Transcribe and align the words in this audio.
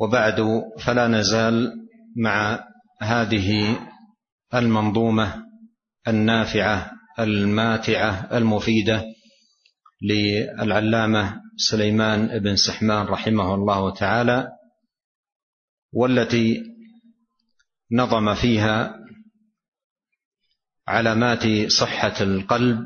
وبعد 0.00 0.62
فلا 0.78 1.08
نزال 1.08 1.72
مع 2.16 2.64
هذه 3.02 3.78
المنظومة 4.54 5.44
النافعة 6.08 6.90
الماتعة 7.18 8.36
المفيدة 8.36 9.04
للعلامة 10.02 11.40
سليمان 11.56 12.38
بن 12.38 12.56
سحمان 12.56 13.06
رحمه 13.06 13.54
الله 13.54 13.94
تعالى 13.94 14.48
والتي 15.92 16.62
نظم 17.92 18.34
فيها 18.34 18.96
علامات 20.88 21.70
صحة 21.70 22.14
القلب 22.20 22.78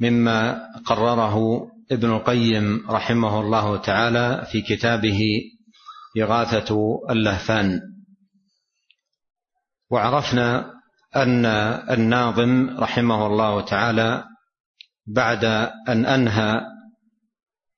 مما 0.00 0.68
قرره 0.86 1.66
ابن 1.92 2.10
القيم 2.10 2.90
رحمه 2.90 3.40
الله 3.40 3.76
تعالى 3.76 4.46
في 4.52 4.62
كتابه 4.62 5.20
إغاثة 6.18 7.00
اللهفان. 7.10 7.80
وعرفنا 9.90 10.70
أن 11.16 11.46
الناظم 11.90 12.76
رحمه 12.78 13.26
الله 13.26 13.60
تعالى 13.60 14.24
بعد 15.06 15.44
أن 15.88 16.06
أنهى 16.06 16.60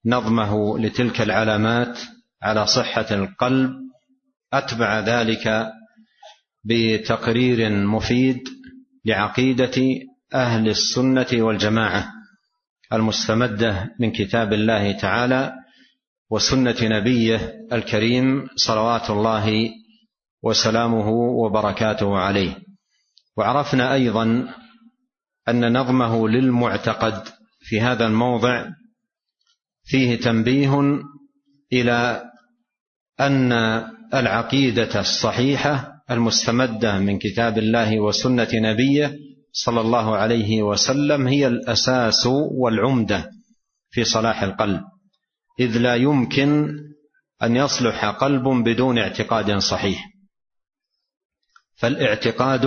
نظمه 0.07 0.79
لتلك 0.79 1.21
العلامات 1.21 1.99
على 2.43 2.67
صحة 2.67 3.07
القلب 3.11 3.71
أتبع 4.53 5.01
ذلك 5.01 5.73
بتقرير 6.65 7.71
مفيد 7.87 8.41
لعقيدة 9.05 9.83
أهل 10.35 10.69
السنة 10.69 11.27
والجماعة. 11.33 12.16
المستمدة 12.93 13.95
من 14.01 14.11
كتاب 14.13 14.53
الله 14.53 14.93
تعالى 14.93 15.53
وسنة 16.31 16.77
نبيه 16.83 17.55
الكريم 17.73 18.49
صلوات 18.57 19.11
الله 19.11 19.71
وسلامه 20.43 21.09
وبركاته 21.11 22.17
عليه. 22.17 22.57
وعرفنا 23.37 23.95
أيضا 23.95 24.49
أن 25.49 25.79
نظمه 25.79 26.29
للمعتقد 26.29 27.23
في 27.61 27.81
هذا 27.81 28.07
الموضع 28.07 28.67
فيه 29.85 30.17
تنبيه 30.17 30.81
إلى 31.73 32.25
أن 33.21 33.53
العقيدة 34.15 35.01
الصحيحة 35.01 35.93
المستمدة 36.11 36.99
من 36.99 37.19
كتاب 37.19 37.59
الله 37.59 38.01
وسنة 38.01 38.49
نبيه 38.55 39.19
صلى 39.65 39.81
الله 39.81 40.17
عليه 40.17 40.63
وسلم 40.63 41.27
هي 41.27 41.47
الأساس 41.47 42.27
والعمدة 42.61 43.31
في 43.91 44.05
صلاح 44.05 44.43
القلب. 44.43 44.81
إذ 45.61 45.79
لا 45.79 45.95
يمكن 45.95 46.77
أن 47.43 47.57
يصلح 47.57 48.05
قلب 48.05 48.49
بدون 48.65 48.99
اعتقاد 48.99 49.59
صحيح. 49.59 50.09
فالاعتقاد 51.75 52.67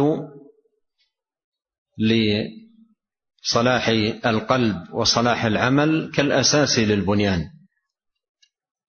لصلاح 1.97 3.87
القلب 4.25 4.93
وصلاح 4.93 5.45
العمل 5.45 6.11
كالأساس 6.15 6.79
للبنيان. 6.79 7.45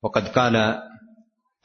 وقد 0.03 0.29
قال 0.29 0.83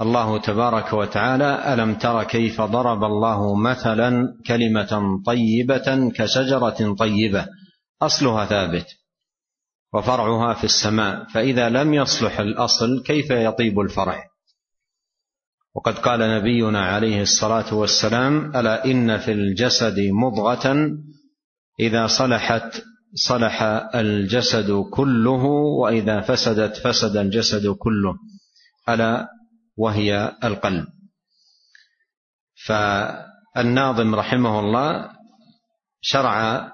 الله 0.02 0.38
تبارك 0.38 0.94
وتعالى 0.94 1.74
ألم 1.74 1.96
تر 1.96 2.24
كيف 2.24 2.62
ضرب 2.62 3.04
الله 3.04 3.56
مثلا 3.56 4.38
كلمة 4.48 5.22
طيبة 5.26 6.12
كشجرة 6.16 6.96
طيبة؟ 7.00 7.48
أصلها 8.02 8.46
ثابت 8.46 8.86
وفرعها 9.94 10.54
في 10.54 10.64
السماء 10.64 11.26
فإذا 11.34 11.70
لم 11.70 11.94
يصلح 11.94 12.40
الأصل 12.40 13.04
كيف 13.04 13.32
يطيب 13.32 13.80
الفرع 13.80 14.24
وقد 15.76 16.00
قال 16.00 16.20
نبينا 16.20 16.86
عليه 16.86 17.22
الصلاة 17.22 17.74
والسلام 17.74 18.56
ألا 18.56 18.86
إن 18.86 19.18
في 19.18 19.32
الجسد 19.32 20.00
مضغة؟ 20.00 20.90
إذا 21.80 22.08
صلحت 22.08 22.82
صلح 23.28 23.62
الجسد 23.96 24.72
كله 24.92 25.44
وإذا 25.82 26.22
فسدت 26.22 26.78
فسد 26.78 27.18
الجسد 27.18 27.68
كله. 27.68 28.16
ألا 28.90 29.28
وهي 29.78 30.38
القلب. 30.44 30.86
فالناظم 32.68 34.16
رحمه 34.16 34.60
الله 34.60 35.10
شرع 36.02 36.68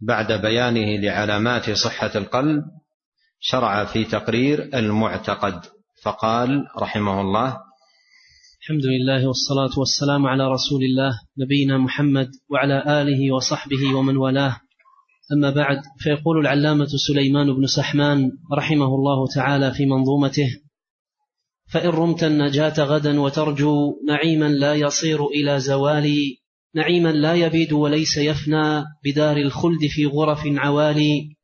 بعد 0.00 0.32
بيانه 0.32 1.00
لعلامات 1.00 1.70
صحة 1.70 2.10
القلب 2.14 2.64
شرع 3.40 3.84
في 3.84 4.04
تقرير 4.04 4.70
المعتقد 4.74 5.60
فقال 6.02 6.64
رحمه 6.78 7.20
الله 7.20 7.56
الحمد 8.62 8.84
لله 8.84 9.26
والصلاة 9.26 9.78
والسلام 9.78 10.26
على 10.26 10.48
رسول 10.48 10.82
الله 10.82 11.20
نبينا 11.38 11.78
محمد 11.78 12.30
وعلى 12.50 13.02
آله 13.02 13.34
وصحبه 13.34 13.94
ومن 13.94 14.16
والاه. 14.16 14.60
أما 15.32 15.50
بعد 15.50 15.82
فيقول 15.98 16.40
العلامة 16.40 16.88
سليمان 17.08 17.52
بن 17.52 17.66
سحمان 17.66 18.30
رحمه 18.52 18.86
الله 18.86 19.26
تعالى 19.34 19.74
في 19.74 19.86
منظومته 19.86 20.48
فإن 21.72 21.88
رمت 21.88 22.24
النجاة 22.24 22.74
غدا 22.78 23.20
وترجو 23.20 24.00
نعيما 24.06 24.48
لا 24.48 24.74
يصير 24.74 25.26
إلى 25.26 25.60
زوال 25.60 26.14
نعيما 26.74 27.08
لا 27.08 27.34
يبيد 27.34 27.72
وليس 27.72 28.16
يفنى 28.16 28.84
بدار 29.04 29.36
الخلد 29.36 29.86
في 29.88 30.06
غرف 30.06 30.42
عوالي. 30.46 31.36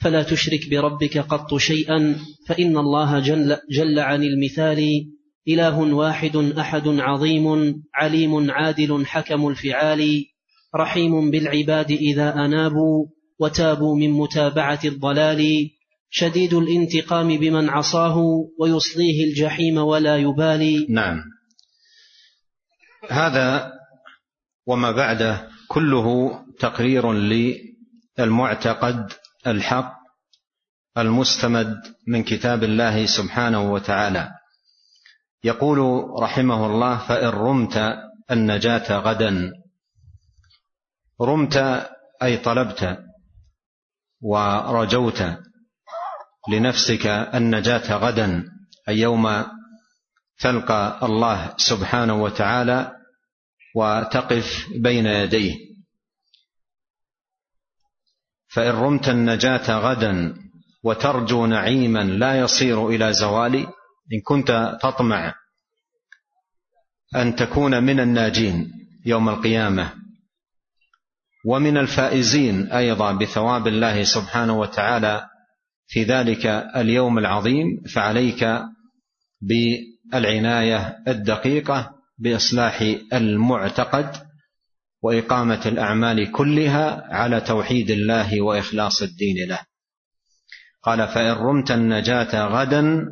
فلا 0.00 0.22
تشرك 0.22 0.70
بربك 0.70 1.18
قط 1.18 1.56
شيئا 1.56 2.16
فإن 2.48 2.76
الله 2.76 3.18
جل, 3.18 3.56
جل 3.70 3.98
عن 3.98 4.24
المثال. 4.24 5.06
إله 5.48 5.78
واحد 5.94 6.36
أحد 6.36 6.88
عظيم 6.88 7.74
عليم 7.94 8.50
عادل 8.50 9.06
حكم 9.06 9.48
الفعال. 9.48 10.24
رحيم 10.76 11.30
بالعباد 11.30 11.90
إذا 11.90 12.34
أنابوا 12.34 13.06
وتابوا 13.40 13.96
من 13.96 14.10
متابعة 14.10 14.80
الضلال. 14.84 15.70
شديد 16.14 16.54
الانتقام 16.54 17.36
بمن 17.38 17.68
عصاه 17.68 18.16
ويصليه 18.60 19.24
الجحيم 19.24 19.78
ولا 19.78 20.16
يبالي. 20.16 20.86
نعم. 20.90 21.24
هذا 23.10 23.72
وما 24.66 24.92
بعده 24.92 25.48
كله 25.68 26.38
تقرير 26.58 27.12
للمعتقد 28.18 29.12
الحق 29.46 29.94
المستمد 30.98 31.76
من 32.08 32.22
كتاب 32.24 32.64
الله 32.64 33.06
سبحانه 33.06 33.72
وتعالى. 33.72 34.30
يقول 35.44 36.04
رحمه 36.22 36.66
الله 36.66 37.08
فإن 37.08 37.28
رمت 37.28 37.94
النجاة 38.30 38.98
غدا. 38.98 39.52
رمت 41.20 41.56
أي 42.22 42.36
طلبت 42.36 42.98
ورجوت. 44.20 45.22
لنفسك 46.50 47.06
النجاة 47.06 47.96
غدا 47.96 48.44
أي 48.88 48.98
يوم 48.98 49.44
تلقى 50.38 50.98
الله 51.02 51.54
سبحانه 51.56 52.22
وتعالى 52.22 52.92
وتقف 53.76 54.66
بين 54.76 55.06
يديه. 55.06 55.54
فإن 58.48 58.70
رمت 58.70 59.08
النجاة 59.08 59.78
غدا 59.78 60.34
وترجو 60.84 61.46
نعيما 61.46 62.04
لا 62.04 62.38
يصير 62.40 62.88
إلى 62.88 63.12
زوال 63.12 63.56
إن 64.12 64.20
كنت 64.24 64.78
تطمع 64.82 65.34
أن 67.16 67.36
تكون 67.36 67.82
من 67.82 68.00
الناجين 68.00 68.72
يوم 69.06 69.28
القيامة. 69.28 69.92
ومن 71.46 71.76
الفائزين 71.76 72.72
أيضا 72.72 73.12
بثواب 73.12 73.66
الله 73.66 74.04
سبحانه 74.04 74.58
وتعالى 74.58 75.28
في 75.92 76.04
ذلك 76.04 76.46
اليوم 76.76 77.18
العظيم 77.18 77.66
فعليك 77.94 78.60
بالعناية 79.42 80.96
الدقيقة 81.08 81.90
بإصلاح 82.18 82.94
المعتقد 83.12 84.16
وإقامة 85.02 85.60
الأعمال 85.66 86.32
كلها 86.32 87.14
على 87.14 87.40
توحيد 87.40 87.90
الله 87.90 88.40
وإخلاص 88.40 89.02
الدين 89.02 89.48
له. 89.48 89.58
قال 90.82 91.08
فإن 91.08 91.30
رمت 91.30 91.70
النجاة 91.70 92.46
غدا 92.46 93.04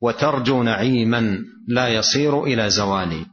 وترجو 0.00 0.62
نعيما 0.62 1.38
لا 1.68 1.88
يصير 1.88 2.44
إلى 2.44 2.70
زوال 2.70 3.26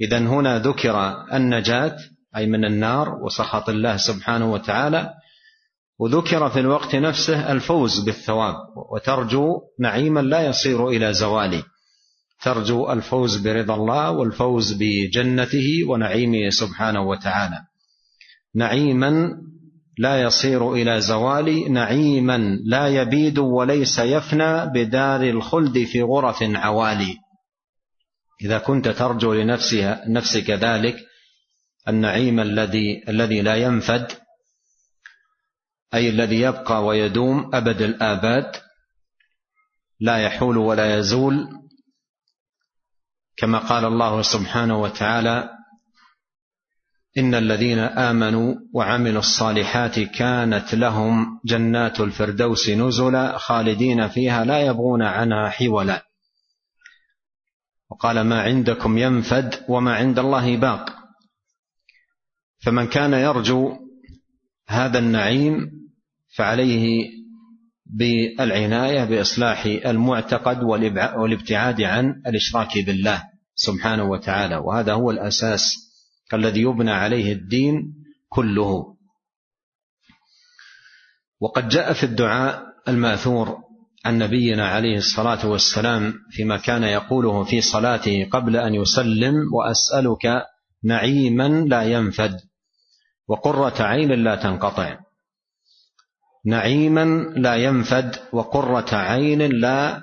إذا 0.00 0.18
هنا 0.18 0.58
ذكر 0.58 1.24
النجاة 1.32 1.96
أي 2.36 2.46
من 2.46 2.64
النار 2.64 3.08
وسخط 3.24 3.68
الله 3.68 3.96
سبحانه 3.96 4.52
وتعالى 4.52 5.14
وذكر 5.98 6.50
في 6.50 6.60
الوقت 6.60 6.94
نفسه 6.94 7.52
الفوز 7.52 8.00
بالثواب 8.00 8.54
وترجو 8.92 9.60
نعيما 9.80 10.20
لا 10.20 10.46
يصير 10.46 10.88
إلى 10.88 11.12
زوال 11.12 11.62
ترجو 12.44 12.92
الفوز 12.92 13.36
برضا 13.36 13.74
الله 13.74 14.10
والفوز 14.10 14.72
بجنته 14.72 15.84
ونعيمه 15.88 16.50
سبحانه 16.50 17.02
وتعالى. 17.02 17.60
نعيما 18.54 19.30
لا 19.98 20.22
يصير 20.22 20.72
إلى 20.72 21.00
زوال 21.00 21.72
نعيما 21.72 22.58
لا 22.64 22.88
يبيد 22.88 23.38
وليس 23.38 23.98
يفنى 23.98 24.66
بدار 24.66 25.22
الخلد 25.22 25.84
في 25.84 26.02
غرف 26.02 26.42
عوالي. 26.42 27.16
إذا 28.42 28.58
كنت 28.58 28.88
ترجو 28.88 29.32
لنفسها 29.32 30.04
نفسك 30.08 30.50
ذلك 30.50 30.96
النعيم 31.88 32.40
الذي 32.40 33.04
الذي 33.08 33.42
لا 33.42 33.54
ينفد 33.56 34.06
أي 35.94 36.08
الذي 36.08 36.40
يبقى 36.40 36.84
ويدوم 36.84 37.50
أبد 37.54 37.82
الآباد 37.82 38.56
لا 40.00 40.18
يحول 40.18 40.56
ولا 40.56 40.98
يزول 40.98 41.48
كما 43.36 43.58
قال 43.58 43.84
الله 43.84 44.22
سبحانه 44.22 44.82
وتعالى 44.82 45.50
إن 47.18 47.34
الذين 47.34 47.78
آمنوا 47.78 48.54
وعملوا 48.74 49.18
الصالحات 49.18 50.00
كانت 50.00 50.74
لهم 50.74 51.40
جنات 51.44 52.00
الفردوس 52.00 52.70
نزلا 52.70 53.38
خالدين 53.38 54.08
فيها 54.08 54.44
لا 54.44 54.60
يبغون 54.60 55.02
عنها 55.02 55.48
حولا. 55.48 56.02
وقال 57.90 58.20
ما 58.20 58.42
عندكم 58.42 58.98
ينفد 58.98 59.64
وما 59.68 59.94
عند 59.94 60.18
الله 60.18 60.56
باق. 60.56 60.90
فمن 62.64 62.86
كان 62.86 63.12
يرجو 63.12 63.76
هذا 64.68 64.98
النعيم 64.98 65.83
فعليه 66.36 67.10
بالعناية 67.86 69.04
بإصلاح 69.04 69.64
المعتقد 69.64 70.62
والابتعاد 71.16 71.82
عن 71.82 72.22
الإشراك 72.26 72.78
بالله 72.86 73.22
سبحانه 73.54 74.04
وتعالى. 74.04 74.56
وهذا 74.56 74.92
هو 74.92 75.10
الأساس 75.10 75.74
الذي 76.34 76.60
يبنى 76.60 76.90
عليه 76.90 77.32
الدين 77.32 77.94
كله. 78.28 78.96
وقد 81.40 81.68
جاء 81.68 81.92
في 81.92 82.04
الدعاء 82.04 82.62
الماثور 82.88 83.58
عن 84.04 84.18
نبينا 84.18 84.68
عليه 84.68 84.96
الصلاة 84.96 85.46
والسلام 85.46 86.14
فيما 86.30 86.56
كان 86.56 86.82
يقوله 86.82 87.44
في 87.44 87.60
صلاته 87.60 88.28
قبل 88.30 88.56
أن 88.56 88.74
يسلم 88.74 89.34
وأسألك 89.54 90.42
نعيما 90.84 91.48
لا 91.48 91.82
ينفد 91.82 92.40
وقرة 93.28 93.82
عين 93.82 94.12
لا 94.12 94.36
تنقطع. 94.36 94.98
نعيما 96.46 97.04
لا 97.36 97.56
ينفد 97.56 98.16
وقرة 98.32 98.94
عين 98.94 99.42
لا 99.42 100.02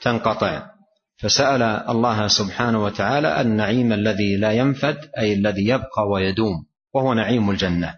تنقطع. 0.00 0.74
فسأل 1.16 1.62
الله 1.62 2.28
سبحانه 2.28 2.84
وتعالى 2.84 3.40
النعيم 3.40 3.92
الذي 3.92 4.36
لا 4.36 4.52
ينفد 4.52 5.10
أي 5.18 5.32
الذي 5.32 5.68
يبقى 5.68 6.08
ويدوم 6.12 6.66
وهو 6.94 7.14
نعيم 7.14 7.50
الجنة. 7.50 7.94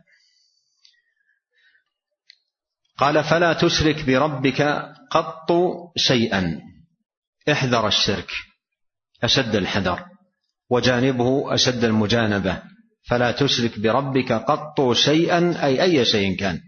قال 2.99 3.25
فلا 3.25 3.53
تشرك 3.53 4.05
بربك 4.05 4.63
قط 5.11 5.53
شيئا. 5.97 6.61
احذر 7.53 7.89
الشرك 7.89 8.31
أشد 9.25 9.55
الحذر 9.55 10.05
وجانبه 10.71 11.55
أشد 11.55 11.85
المجانبة. 11.85 12.63
فلا 13.09 13.33
تشرك 13.33 13.81
بربك 13.81 14.33
قط 14.33 14.93
شيئا 14.93 15.65
أي 15.65 15.83
أي 15.83 16.05
شيء 16.05 16.37
كان. 16.37 16.61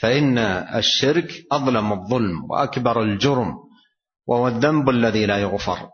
فإن 0.00 0.38
الشرك 0.38 1.32
أظلم 1.52 1.92
الظلم 1.92 2.50
وأكبر 2.50 3.02
الجرم 3.02 3.54
وهو 4.26 4.48
الذنب 4.48 4.88
الذي 4.88 5.26
لا 5.26 5.38
يغفر. 5.38 5.88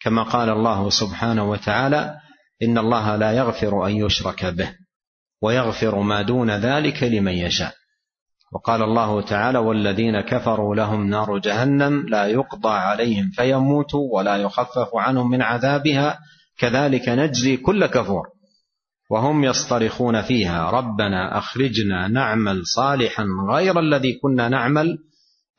كما 0.00 0.22
قال 0.22 0.48
الله 0.48 0.90
سبحانه 0.90 1.50
وتعالى 1.50 2.14
إن 2.62 2.78
الله 2.78 3.16
لا 3.16 3.32
يغفر 3.32 3.86
أن 3.86 3.92
يشرك 3.92 4.44
به 4.44 4.72
ويغفر 5.42 5.98
ما 6.00 6.22
دون 6.22 6.50
ذلك 6.50 7.02
لمن 7.02 7.32
يشاء. 7.32 7.74
وقال 8.52 8.82
الله 8.82 9.20
تعالى 9.22 9.58
والذين 9.58 10.20
كفروا 10.20 10.74
لهم 10.74 11.10
نار 11.10 11.38
جهنم 11.38 12.08
لا 12.08 12.26
يقضى 12.26 12.68
عليهم 12.68 13.30
فيموتوا 13.30 14.16
ولا 14.16 14.36
يخفف 14.36 14.88
عنهم 14.94 15.30
من 15.30 15.42
عذابها. 15.42 16.18
كذلك 16.58 17.08
نجزي 17.08 17.56
كل 17.56 17.86
كفور. 17.86 18.41
وهم 19.12 19.44
يصطرخون 19.44 20.22
فيها. 20.22 20.70
ربنا 20.70 21.38
أخرجنا 21.38 22.08
نعمل 22.08 22.66
صالحا 22.66 23.26
غير 23.50 23.80
الذي 23.80 24.18
كنا 24.22 24.48
نعمل. 24.48 24.98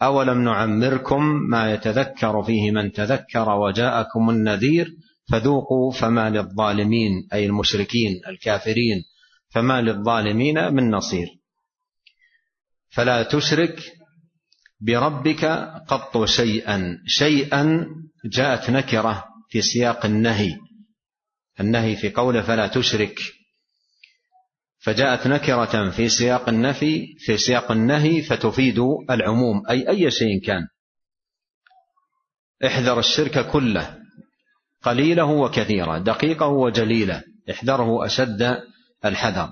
أولم 0.01 0.43
نعمركم 0.43 1.23
ما 1.49 1.73
يتذكر 1.73 2.43
فيه 2.43 2.71
من 2.71 2.91
تذكر 2.91 3.49
وجاءكم 3.49 4.29
النذير. 4.29 4.87
فذوقوا 5.31 5.91
فما 5.91 6.29
للظالمين 6.29 7.27
أي 7.33 7.45
المشركين 7.45 8.21
الكافرين 8.27 9.03
فما 9.49 9.81
للظالمين 9.81 10.73
من 10.73 10.91
نصير. 10.91 11.27
فلا 12.89 13.23
تشرك 13.23 13.79
بربك 14.81 15.45
قط 15.87 16.25
شيئا. 16.25 16.97
شيئا 17.05 17.85
جاءت 18.25 18.69
نكرة 18.69 19.25
في 19.49 19.61
سياق 19.61 20.05
النهي. 20.05 20.57
النهي 21.59 21.95
في 21.95 22.09
قوله 22.09 22.41
فلا 22.41 22.67
تشرك. 22.67 23.19
فجاءت 24.83 25.27
نكرة 25.27 25.89
في 25.89 26.09
سياق 26.09 26.49
النفي 26.49 27.15
في 27.19 27.37
سياق 27.37 27.71
النهي 27.71 28.21
فتفيد 28.21 28.79
العموم. 29.09 29.63
أي 29.69 29.89
أي 29.89 30.11
شيء 30.11 30.45
كان. 30.45 30.67
احذر 32.65 32.99
الشرك 32.99 33.47
كله. 33.51 33.97
قليله 34.81 35.25
وكثيره 35.25 35.97
دقيقه 35.97 36.47
وجليله. 36.47 37.23
احذره 37.51 38.05
أشد 38.05 38.63
الحذر. 39.05 39.49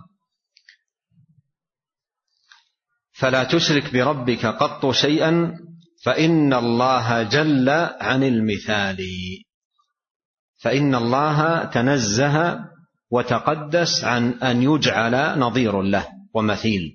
فلا 3.14 3.44
تشرك 3.44 3.94
بربك 3.94 4.46
قط 4.46 4.92
شيئا 4.92 5.58
فإن 6.04 6.54
الله 6.54 7.24
جل 7.24 7.70
عن 8.00 8.24
المثال. 8.24 9.08
فإن 10.62 10.96
الله 10.96 11.66
تنزه 11.66 12.71
وتقدس 13.12 14.04
عن 14.04 14.34
أن 14.34 14.62
يجعل 14.62 15.40
نظير 15.40 15.82
له 15.82 16.08
ومثيل 16.34 16.92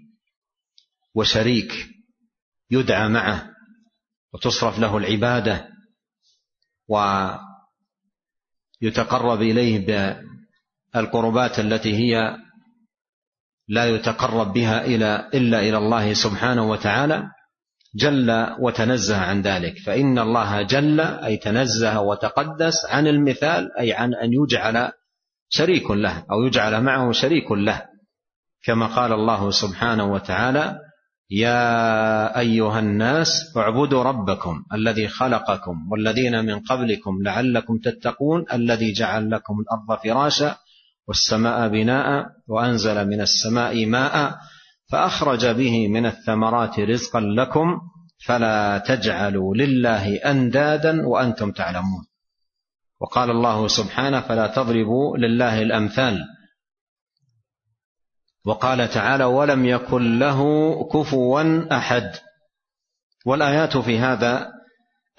وشريك 1.14 1.72
يدعى 2.70 3.08
معه 3.08 3.50
وتصرف 4.32 4.78
له 4.78 4.96
العبادة 4.96 5.68
ويتقرب 8.82 9.42
إليه 9.42 9.86
بالقربات 10.94 11.58
التي 11.58 11.94
هي 11.94 12.36
لا 13.68 13.84
يتقرب 13.84 14.52
بها 14.52 14.84
إلى 14.84 15.30
إلا 15.34 15.60
إلى 15.60 15.78
الله 15.78 16.14
سبحانه 16.14 16.70
وتعالى. 16.70 17.30
جل 17.94 18.56
وتنزه 18.60 19.18
عن 19.18 19.42
ذلك. 19.42 19.78
فإن 19.78 20.18
الله 20.18 20.62
جل 20.62 21.00
أي 21.00 21.36
تنزه 21.36 22.00
وتقدس 22.00 22.74
عن 22.88 23.06
المثال 23.06 23.78
أي 23.78 23.92
عن 23.92 24.14
أن 24.14 24.30
يجعل 24.32 24.92
شريك 25.48 25.90
له 25.90 26.24
أو 26.30 26.42
يجعل 26.46 26.82
معه 26.82 27.12
شريك 27.12 27.52
له. 27.52 27.82
كما 28.64 28.86
قال 28.86 29.12
الله 29.12 29.50
سبحانه 29.50 30.12
وتعالى 30.12 30.78
يا 31.30 32.38
أيها 32.38 32.78
الناس 32.78 33.28
اعبدوا 33.56 34.02
ربكم 34.02 34.64
الذي 34.74 35.08
خلقكم 35.08 35.92
والذين 35.92 36.44
من 36.44 36.60
قبلكم 36.60 37.22
لعلكم 37.22 37.78
تتقون 37.78 38.44
الذي 38.52 38.92
جعل 38.92 39.30
لكم 39.30 39.54
الأرض 39.60 40.02
فراشا 40.02 40.56
والسماء 41.08 41.68
بناء 41.68 42.26
وأنزل 42.48 43.08
من 43.08 43.20
السماء 43.20 43.86
ماء 43.86 44.34
فأخرج 44.92 45.46
به 45.46 45.88
من 45.88 46.06
الثمرات 46.06 46.80
رزقا 46.80 47.20
لكم 47.20 47.80
فلا 48.26 48.78
تجعلوا 48.78 49.54
لله 49.56 50.16
أندادا 50.16 51.06
وأنتم 51.06 51.50
تعلمون. 51.50 52.04
وقال 53.00 53.30
الله 53.30 53.68
سبحانه 53.68 54.20
فلا 54.20 54.46
تضربوا 54.46 55.16
لله 55.16 55.62
الأمثال. 55.62 56.24
وقال 58.44 58.90
تعالى 58.90 59.24
ولم 59.24 59.66
يكن 59.66 60.18
له 60.18 60.42
كفوا 60.92 61.76
احد. 61.76 62.12
والآيات 63.26 63.76
في 63.76 63.98
هذا 63.98 64.52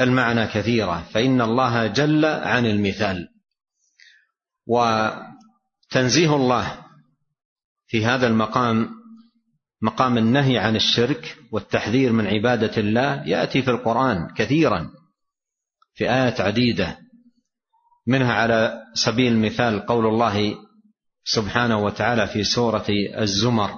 المعنى 0.01 0.47
كثيرة 0.47 1.03
فإن 1.13 1.41
الله 1.41 1.87
جل 1.87 2.25
عن 2.25 2.65
المثال. 2.65 3.27
وتنزيه 4.67 6.35
الله 6.35 6.85
في 7.87 8.05
هذا 8.05 8.27
المقام 8.27 8.89
مقام 9.81 10.17
النهي 10.17 10.57
عن 10.57 10.75
الشرك 10.75 11.37
والتحذير 11.51 12.11
من 12.11 12.27
عبادة 12.27 12.77
الله 12.77 13.27
يأتي 13.27 13.61
في 13.61 13.71
القرآن 13.71 14.33
كثيرا 14.33 14.89
في 15.93 16.09
آيات 16.09 16.41
عديدة. 16.41 17.06
منها 18.07 18.33
على 18.33 18.81
سبيل 18.93 19.33
المثال 19.33 19.85
قول 19.85 20.05
الله 20.05 20.55
سبحانه 21.23 21.83
وتعالى 21.83 22.27
في 22.27 22.43
سورة 22.43 22.85
الزمر 23.19 23.69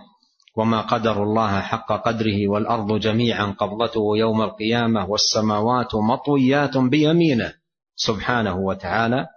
وما 0.56 0.82
قدر 0.82 1.24
الله 1.24 1.62
حق 1.62 2.08
قدره 2.08 2.48
والأرض 2.48 3.00
جميعا 3.00 3.46
قبضته 3.46 4.18
يوم 4.18 4.42
القيامة 4.42 5.06
والسماوات 5.10 5.96
مطويات 5.96 6.78
بيمينه 6.78 7.54
سبحانه 7.96 8.58
وتعالى 8.58 9.28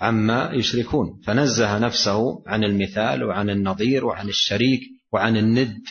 عما 0.00 0.50
يشركون. 0.52 1.20
فنزه 1.26 1.78
نفسه 1.78 2.42
عن 2.46 2.64
المثال 2.64 3.24
وعن 3.24 3.50
النظير 3.50 4.04
وعن 4.04 4.28
الشريك 4.28 4.80
وعن 5.12 5.36
الند. 5.36 5.82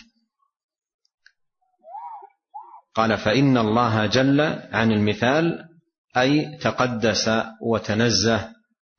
قال 2.96 3.18
فإن 3.18 3.58
الله 3.58 4.06
جل 4.06 4.42
عن 4.72 4.92
المثال 4.92 5.71
أي 6.18 6.58
تقدس 6.58 7.30
وتنزه 7.62 8.50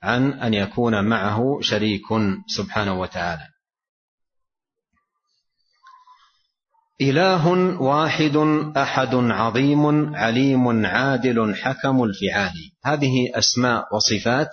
عن 0.03 0.33
أن 0.33 0.55
يكون 0.55 1.05
معه 1.05 1.59
شريك 1.61 2.07
سبحانه 2.47 3.01
وتعالى. 3.01 3.49
إله 7.01 7.49
واحد 7.83 8.37
أحد 8.77 9.15
عظيم 9.15 10.15
عليم 10.17 10.87
عادل 10.87 11.55
حكم 11.57 12.05
الفعال. 12.05 12.53
هذه 12.85 13.31
أسماء 13.35 13.95
وصفات 13.95 14.51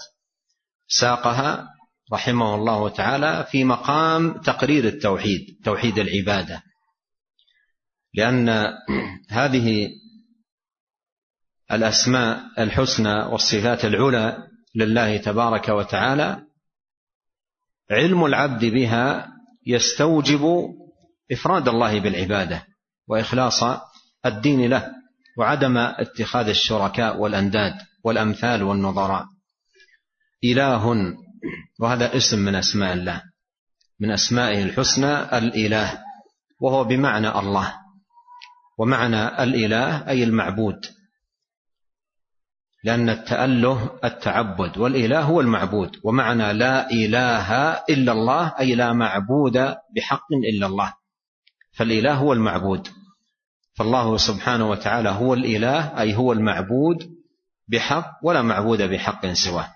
ساقها 0.88 1.68
رحمه 2.14 2.56
الله 2.56 2.90
تعالى 2.90 3.48
في 3.52 3.64
مقام 3.64 4.42
تقرير 4.42 4.86
التوحيد 4.86 5.42
توحيد 5.66 6.00
العبادة. 6.00 6.64
لأن 8.14 8.74
هذه 9.30 9.90
الأسماء 11.72 12.44
الحسنى 12.60 13.14
والصفات 13.26 13.86
العلى 13.86 14.38
لله 14.76 15.18
تبارك 15.18 15.70
وتعالى 15.70 16.44
علم 17.92 18.26
العبد 18.26 18.66
بها 18.66 19.28
يستوجب 19.66 20.66
إفراد 21.32 21.68
الله 21.68 22.00
بالعبادة 22.00 22.66
وإخلاص 23.08 23.64
الدين 24.26 24.70
له 24.70 24.92
وعدم 25.38 25.78
اتخاذ 25.78 26.50
الشركاء 26.50 27.18
والأنداد 27.18 27.74
والأمثال 28.04 28.64
والنظراء. 28.64 29.26
إله 30.44 31.14
وهذا 31.80 32.18
اسم 32.18 32.40
من 32.40 32.56
أسماء 32.56 32.94
الله 32.94 33.24
من 34.00 34.12
أسمائه 34.12 34.64
الحسنى 34.64 35.38
الإله 35.38 36.00
وهو 36.62 36.84
بمعنى 36.84 37.40
الله. 37.40 37.74
ومعنى 38.78 39.44
الإله 39.44 40.08
أي 40.08 40.24
المعبود. 40.24 40.99
لأن 42.84 43.10
التأله 43.10 44.00
التعبد 44.04 44.78
والإله 44.78 45.22
هو 45.22 45.42
المعبود 45.42 45.98
ومعنى 46.04 46.54
لا 46.54 46.92
إله 46.92 47.54
إلا 47.90 48.12
الله 48.12 48.54
أي 48.60 48.76
لا 48.76 48.94
معبود 48.94 49.76
بحق 49.96 50.28
إلا 50.54 50.68
الله. 50.68 50.94
فالإله 51.72 52.14
هو 52.14 52.34
المعبود. 52.34 52.88
فالله 53.74 54.18
سبحانه 54.18 54.70
وتعالى 54.70 55.10
هو 55.10 55.34
الإله 55.34 56.02
أي 56.02 56.16
هو 56.16 56.34
المعبود 56.34 57.10
بحق 57.68 58.12
ولا 58.24 58.42
معبود 58.42 58.82
بحق 58.82 59.28
سواه. 59.28 59.68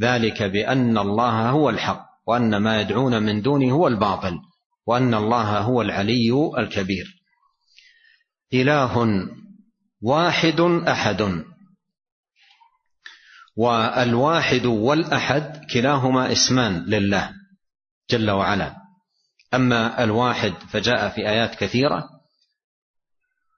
ذلك 0.00 0.42
بأن 0.42 0.98
الله 0.98 1.50
هو 1.50 1.70
الحق 1.70 2.06
وأن 2.26 2.56
ما 2.56 2.80
يدعون 2.80 3.22
من 3.22 3.42
دونه 3.42 3.72
هو 3.72 3.88
الباطل 3.88 4.38
وأن 4.86 5.14
الله 5.14 5.58
هو 5.58 5.82
العلي 5.82 6.52
الكبير. 6.58 7.06
إله 8.54 9.06
واحد 10.02 10.60
أحد. 10.88 11.44
والواحد 13.58 14.66
والأحد 14.66 15.64
كلاهما 15.72 16.32
اسمان 16.32 16.84
لله 16.86 17.30
جل 18.10 18.30
وعلا. 18.30 18.76
أما 19.54 20.04
الواحد 20.04 20.52
فجاء 20.52 21.08
في 21.08 21.28
آيات 21.28 21.54
كثيرة 21.54 22.08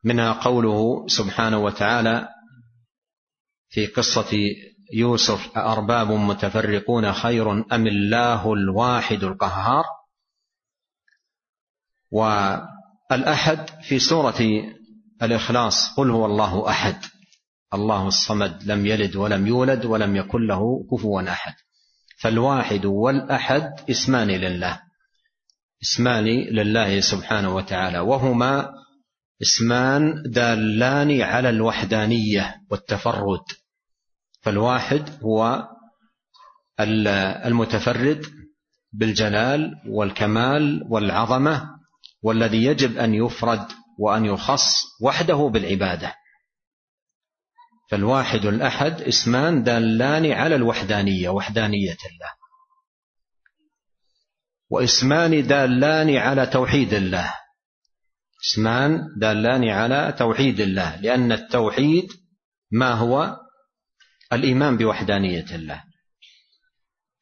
منها 0.05 0.33
قوله 0.33 1.07
سبحانه 1.07 1.59
وتعالى 1.59 2.29
في 3.69 3.87
قصة 3.87 4.31
يوسف 4.93 5.59
أأرباب 5.59 6.13
متفرقون 6.13 7.13
خير 7.13 7.53
أم 7.53 7.87
الله 7.87 8.53
الواحد 8.53 9.25
القهار؟ 9.25 9.85
والأحد 12.11 13.71
في 13.83 13.99
سورة 13.99 14.41
الإخلاص 15.23 15.95
قل 15.97 16.11
هو 16.11 16.27
الله 16.27 16.69
أحد. 16.69 17.20
الله 17.75 18.09
الصمد 18.09 18.63
لم 18.65 18.87
يلد 18.87 19.17
ولم 19.17 19.47
يولد 19.47 19.85
ولم 19.85 20.17
يكن 20.17 20.47
له 20.47 20.87
كفوا 20.91 21.23
أحد. 21.23 21.55
فالواحد 22.21 22.85
والأحد 22.85 23.91
اسمان 23.91 24.29
لله 24.29 24.81
اسمان 25.83 26.25
لله 26.25 27.01
سبحانه 27.01 27.55
وتعالى 27.55 27.99
وهما 27.99 28.71
اسمان 29.43 30.23
دالان 30.27 31.21
على 31.21 31.51
الوحدانية 31.51 32.57
والتفرد. 32.71 33.45
فالواحد 34.43 35.11
هو 35.23 35.69
المتفرد 36.81 38.27
بالجلال 38.93 39.75
والكمال 39.89 40.87
والعظمة 40.89 41.69
والذي 42.23 42.65
يجب 42.65 42.99
أن 42.99 43.15
يفرد 43.15 43.67
وأن 43.99 44.25
يخص 44.25 44.67
وحده 45.03 45.51
بالعبادة. 45.53 46.20
فالواحد 47.91 48.47
الأحد 48.47 49.03
اسمان 49.03 49.63
دالان 49.63 50.33
على 50.33 50.55
الوحدانية 50.55 51.29
وحدانية 51.29 51.97
الله. 52.13 52.33
واسمان 54.71 55.47
دالان 55.47 56.17
على 56.17 56.47
توحيد 56.47 56.95
الله. 56.95 57.35
اسمان 58.45 59.01
دالان 59.21 59.69
على 59.69 60.15
توحيد 60.19 60.61
الله 60.61 61.01
لأن 61.01 61.33
التوحيد 61.33 62.09
ما 62.71 62.93
هو؟ 62.93 63.37
الإيمان 64.33 64.77
بوحدانية 64.77 65.55
الله. 65.55 65.83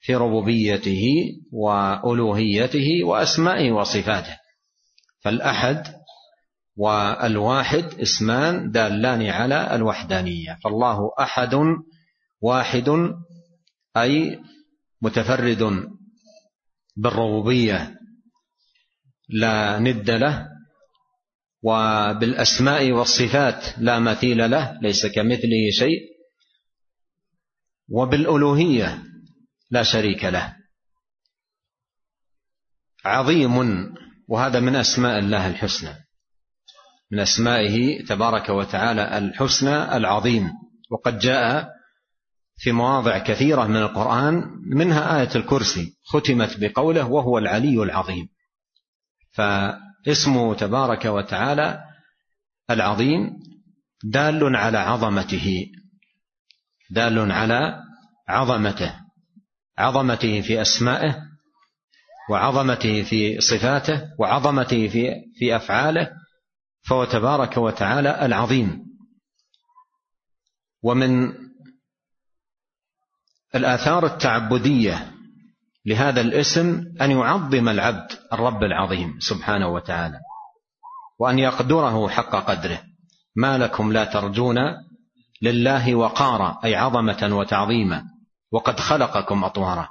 في 0.01 0.15
ربوبيته 0.15 1.03
وألوهيته 1.53 3.05
وأسمائه 3.05 3.73
وصفاته. 3.73 4.37
فالأحد 5.21 5.98
والواحد 6.79 8.01
اسمان 8.01 8.71
دالان 8.71 9.27
على 9.27 9.75
الوحدانية. 9.75 10.59
فالله 10.65 11.11
أحد 11.21 11.55
واحد 12.41 12.89
أي 13.97 14.41
متفرد 15.03 15.89
بالربوبية 16.97 17.99
لا 19.29 19.79
ند 19.79 20.11
له 20.11 20.49
وبالأسماء 21.63 22.93
والصفات 22.93 23.79
لا 23.79 23.99
مثيل 23.99 24.51
له 24.51 24.79
ليس 24.83 25.07
كمثله 25.07 25.71
شيء 25.71 26.01
وبالألوهية 27.89 29.03
لا 29.71 29.83
شريك 29.83 30.25
له. 30.25 30.57
عظيم 33.05 33.87
وهذا 34.29 34.61
من 34.61 34.77
أسماء 34.77 35.19
الله 35.19 35.47
الحسنى. 35.49 36.08
من 37.13 37.21
أسمائه 37.21 38.05
تبارك 38.05 38.49
وتعالى 38.49 39.19
الحسنى 39.19 39.97
العظيم. 39.97 40.53
وقد 40.91 41.19
جاء 41.19 41.69
في 42.57 42.73
مواضع 42.73 43.19
كثيرة 43.19 43.67
من 43.67 43.77
القرآن 43.77 44.45
منها 44.67 45.21
آية 45.21 45.31
الكرسي 45.37 45.97
ختمت 46.05 46.57
بقوله 46.61 47.07
وهو 47.07 47.39
العلي 47.39 47.83
العظيم. 47.83 48.29
فاسمه 49.33 50.55
تبارك 50.55 51.05
وتعالى 51.05 51.85
العظيم 52.71 53.31
دال 54.05 54.57
على 54.57 54.79
عظمته 54.79 55.67
دال 56.91 57.33
على 57.33 57.83
عظمته 58.29 58.95
عظمته 59.79 60.41
في 60.41 60.63
أسمائه 60.63 61.17
وعظمته 62.31 63.03
في 63.03 63.41
صفاته 63.41 64.03
وعظمته 64.19 64.89
في 64.89 65.11
في 65.39 65.57
أفعاله 65.57 66.11
فهو 66.89 67.05
تبارك 67.05 67.57
وتعالى 67.57 68.27
العظيم. 68.27 68.85
ومن 70.83 71.33
الآثار 73.55 74.07
التعبدية 74.07 75.13
لهذا 75.87 76.21
الاسم 76.21 76.85
أن 77.01 77.11
يعظم 77.11 77.69
العبد 77.69 78.13
الرب 78.33 78.63
العظيم 78.63 79.19
سبحانه 79.21 79.69
وتعالى 79.69 80.21
وأن 81.19 81.39
يقدره 81.39 82.09
حق 82.09 82.37
قدره. 82.37 82.83
ما 83.37 83.59
لكم 83.59 83.93
لا 83.93 84.05
ترجون 84.05 84.57
لله 85.43 85.95
وقارا 85.95 86.59
أي 86.65 86.77
عظمة 86.77 87.29
وتعظيما 87.33 88.05
وقد 88.53 88.81
خلقكم 88.81 89.45
أطوارا. 89.45 89.89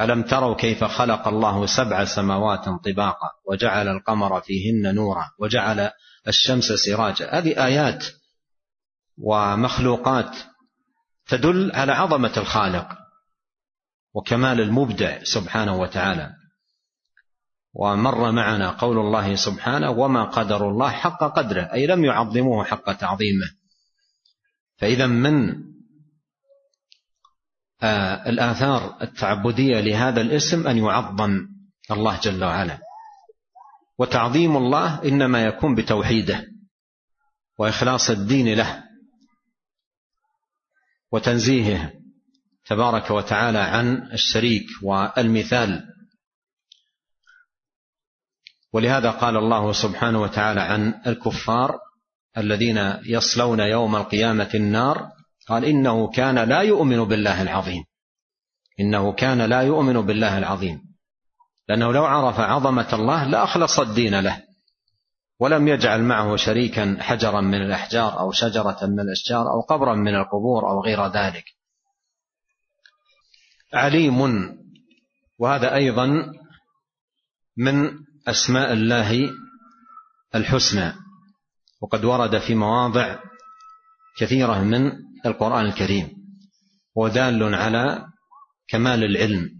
ألم 0.00 0.22
تروا 0.22 0.54
كيف 0.54 0.84
خلق 0.84 1.28
الله 1.28 1.66
سبع 1.66 2.04
سماوات 2.04 2.64
طباقا 2.64 3.30
وجعل 3.44 3.88
القمر 3.88 4.40
فيهن 4.40 4.94
نورا 4.94 5.30
وجعل 5.38 5.90
الشمس 6.28 6.64
سراجا؟ 6.64 7.30
هذه 7.30 7.64
آيات 7.66 8.04
ومخلوقات 9.18 10.36
تدل 11.26 11.72
على 11.74 11.92
عظمة 11.92 12.32
الخالق 12.36 12.88
وكمال 14.14 14.60
المبدع 14.60 15.24
سبحانه 15.24 15.76
وتعالى. 15.76 16.32
ومر 17.74 18.32
معنا 18.32 18.70
قول 18.70 18.98
الله 18.98 19.34
سبحانه 19.34 19.90
وما 19.90 20.24
قدر 20.24 20.68
الله 20.68 20.90
حق 20.90 21.24
قدره 21.24 21.62
أي 21.72 21.86
لم 21.86 22.04
يعظموه 22.04 22.64
حق 22.64 22.92
تعظيمه. 22.92 23.46
فإذا 24.78 25.06
من 25.06 25.54
الآثار 27.82 28.98
التعبدية 29.02 29.80
لهذا 29.80 30.20
الاسم 30.20 30.66
أن 30.66 30.78
يعظم 30.78 31.48
الله 31.90 32.20
جل 32.20 32.44
وعلا. 32.44 32.78
وتعظيم 33.98 34.56
الله 34.56 35.02
إنما 35.04 35.44
يكون 35.44 35.74
بتوحيده 35.74 36.46
وإخلاص 37.58 38.10
الدين 38.10 38.54
له 38.54 38.84
وتنزيهه 41.12 41.92
تبارك 42.66 43.10
وتعالى 43.10 43.58
عن 43.58 44.12
الشريك 44.12 44.66
والمثال. 44.82 45.84
ولهذا 48.72 49.10
قال 49.10 49.36
الله 49.36 49.72
سبحانه 49.72 50.22
وتعالى 50.22 50.60
عن 50.60 51.02
الكفار 51.06 51.78
الذين 52.36 53.00
يصلون 53.04 53.60
يوم 53.60 53.96
القيامة 53.96 54.50
النار 54.54 55.15
قال 55.48 55.64
إنه 55.64 56.10
كان 56.10 56.48
لا 56.48 56.60
يؤمن 56.60 57.04
بالله 57.04 57.42
العظيم. 57.42 57.84
إنه 58.80 59.12
كان 59.12 59.42
لا 59.42 59.62
يؤمن 59.62 60.00
بالله 60.00 60.38
العظيم. 60.38 60.82
لأنه 61.68 61.92
لو 61.92 62.04
عرف 62.04 62.40
عظمة 62.40 62.88
الله 62.92 63.24
لأخلص 63.24 63.80
الدين 63.80 64.20
له. 64.20 64.42
ولم 65.40 65.68
يجعل 65.68 66.02
معه 66.02 66.36
شريكا 66.36 66.96
حجرا 67.00 67.40
من 67.40 67.62
الأحجار 67.62 68.20
أو 68.20 68.32
شجرة 68.32 68.78
من 68.82 69.00
الأشجار 69.00 69.50
أو 69.50 69.60
قبرا 69.60 69.94
من 69.94 70.14
القبور 70.14 70.70
أو 70.70 70.80
غير 70.84 71.06
ذلك. 71.06 71.44
عليم. 73.74 74.20
وهذا 75.38 75.74
أيضا 75.74 76.32
من 77.56 77.90
أسماء 78.28 78.72
الله 78.72 79.30
الحسنى. 80.34 80.92
وقد 81.80 82.04
ورد 82.04 82.38
في 82.38 82.54
مواضع 82.54 83.16
كثيرة 84.18 84.58
من 84.58 85.05
القرآن 85.26 85.66
الكريم 85.66 86.08
ودال 86.94 87.54
على 87.54 88.06
كمال 88.68 89.04
العلم 89.04 89.50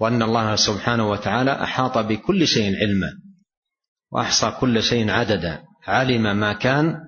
وأن 0.00 0.22
الله 0.22 0.56
سبحانه 0.56 1.10
وتعالى 1.10 1.62
أحاط 1.62 1.98
بكل 1.98 2.46
شيء 2.46 2.76
علما 2.76 3.12
وأحصى 4.10 4.56
كل 4.60 4.82
شيء 4.82 5.10
عددا 5.10 5.62
علم 5.86 6.36
ما 6.36 6.52
كان 6.52 7.00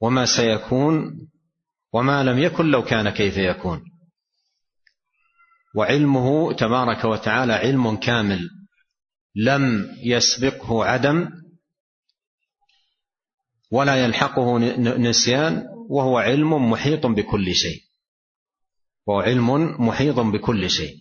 وما 0.00 0.26
سيكون 0.26 1.18
وما 1.92 2.22
لم 2.24 2.38
يكن 2.38 2.66
لو 2.66 2.84
كان 2.84 3.10
كيف 3.10 3.36
يكون. 3.36 3.82
وعلمه 5.76 6.52
تبارك 6.52 7.04
وتعالى 7.04 7.52
علم 7.52 7.96
كامل 7.96 8.48
لم 9.34 9.88
يسبقه 10.02 10.84
عدم 10.84 11.28
ولا 13.72 14.04
يلحقه 14.04 14.58
نسيان 14.98 15.75
وهو 15.88 16.18
علم 16.18 16.70
محيط 16.70 17.06
بكل 17.06 17.54
شيء. 17.54 17.80
وهو 19.06 19.20
علم 19.20 19.76
محيط 19.88 20.20
بكل 20.20 20.70
شيء. 20.70 20.96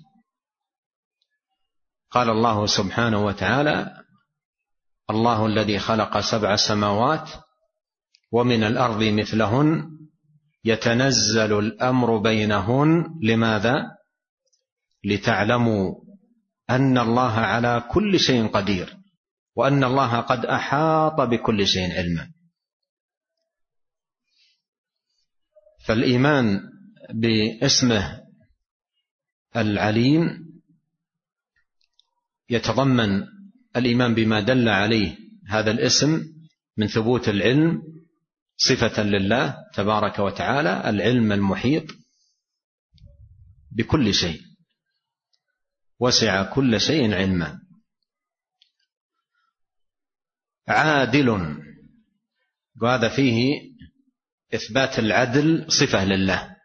قال 2.12 2.30
الله 2.30 2.66
سبحانه 2.66 3.26
وتعالى 3.26 3.92
الله 5.10 5.46
الذي 5.46 5.80
خلق 5.80 6.20
سبع 6.20 6.56
سماوات 6.56 7.30
ومن 8.32 8.64
الأرض 8.64 9.04
مثلهن 9.04 9.90
يتنزل 10.66 11.60
الأمر 11.60 12.18
بينهن 12.18 13.20
لماذا؟ 13.24 13.84
لتعلموا 15.04 15.96
أن 16.70 16.98
الله 16.98 17.32
على 17.32 17.84
كل 17.92 18.20
شيء 18.20 18.48
قدير 18.48 18.98
وأن 19.56 19.84
الله 19.84 20.20
قد 20.20 20.46
أحاط 20.46 21.22
بكل 21.22 21.68
شيء 21.68 21.92
علما. 21.94 22.32
فالإيمان 25.86 26.62
باسمه 27.14 28.22
العليم 29.56 30.46
يتضمن 32.50 33.24
الإيمان 33.76 34.16
بما 34.16 34.40
دل 34.40 34.70
عليه 34.70 35.18
هذا 35.48 35.72
الاسم 35.72 36.24
من 36.78 36.88
ثبوت 36.88 37.30
العلم 37.30 37.82
صفة 38.58 39.04
لله 39.04 39.56
تبارك 39.74 40.20
وتعالى 40.20 40.90
العلم 40.90 41.32
المحيط 41.32 41.86
بكل 43.72 44.14
شيء. 44.14 44.42
وسع 46.00 46.54
كل 46.54 46.82
شيء 46.82 47.14
علما. 47.14 47.60
عادل. 50.68 51.58
وهذا 52.82 53.10
فيه 53.10 53.62
إثبات 54.54 55.00
العدل 55.00 55.66
صفة 55.68 56.06
لله. 56.06 56.56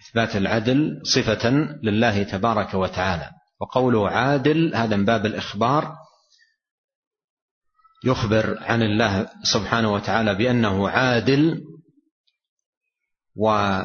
إثبات 0.00 0.36
العدل 0.36 1.00
صفة 1.04 1.50
لله 1.82 2.22
تبارك 2.22 2.74
وتعالى. 2.74 3.30
وقوله 3.60 4.08
عادل 4.08 4.74
هذا 4.74 4.96
من 4.96 5.04
باب 5.04 5.26
الإخبار. 5.26 5.96
يخبر 8.04 8.58
عن 8.62 8.82
الله 8.82 9.28
سبحانه 9.42 9.92
وتعالى 9.92 10.34
بأنه 10.34 10.88
عادل 10.88 11.64
و 13.36 13.80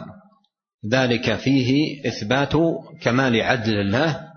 ذلك 0.91 1.35
فيه 1.35 2.01
إثبات 2.07 2.53
كمال 3.01 3.41
عدل 3.41 3.79
الله. 3.79 4.31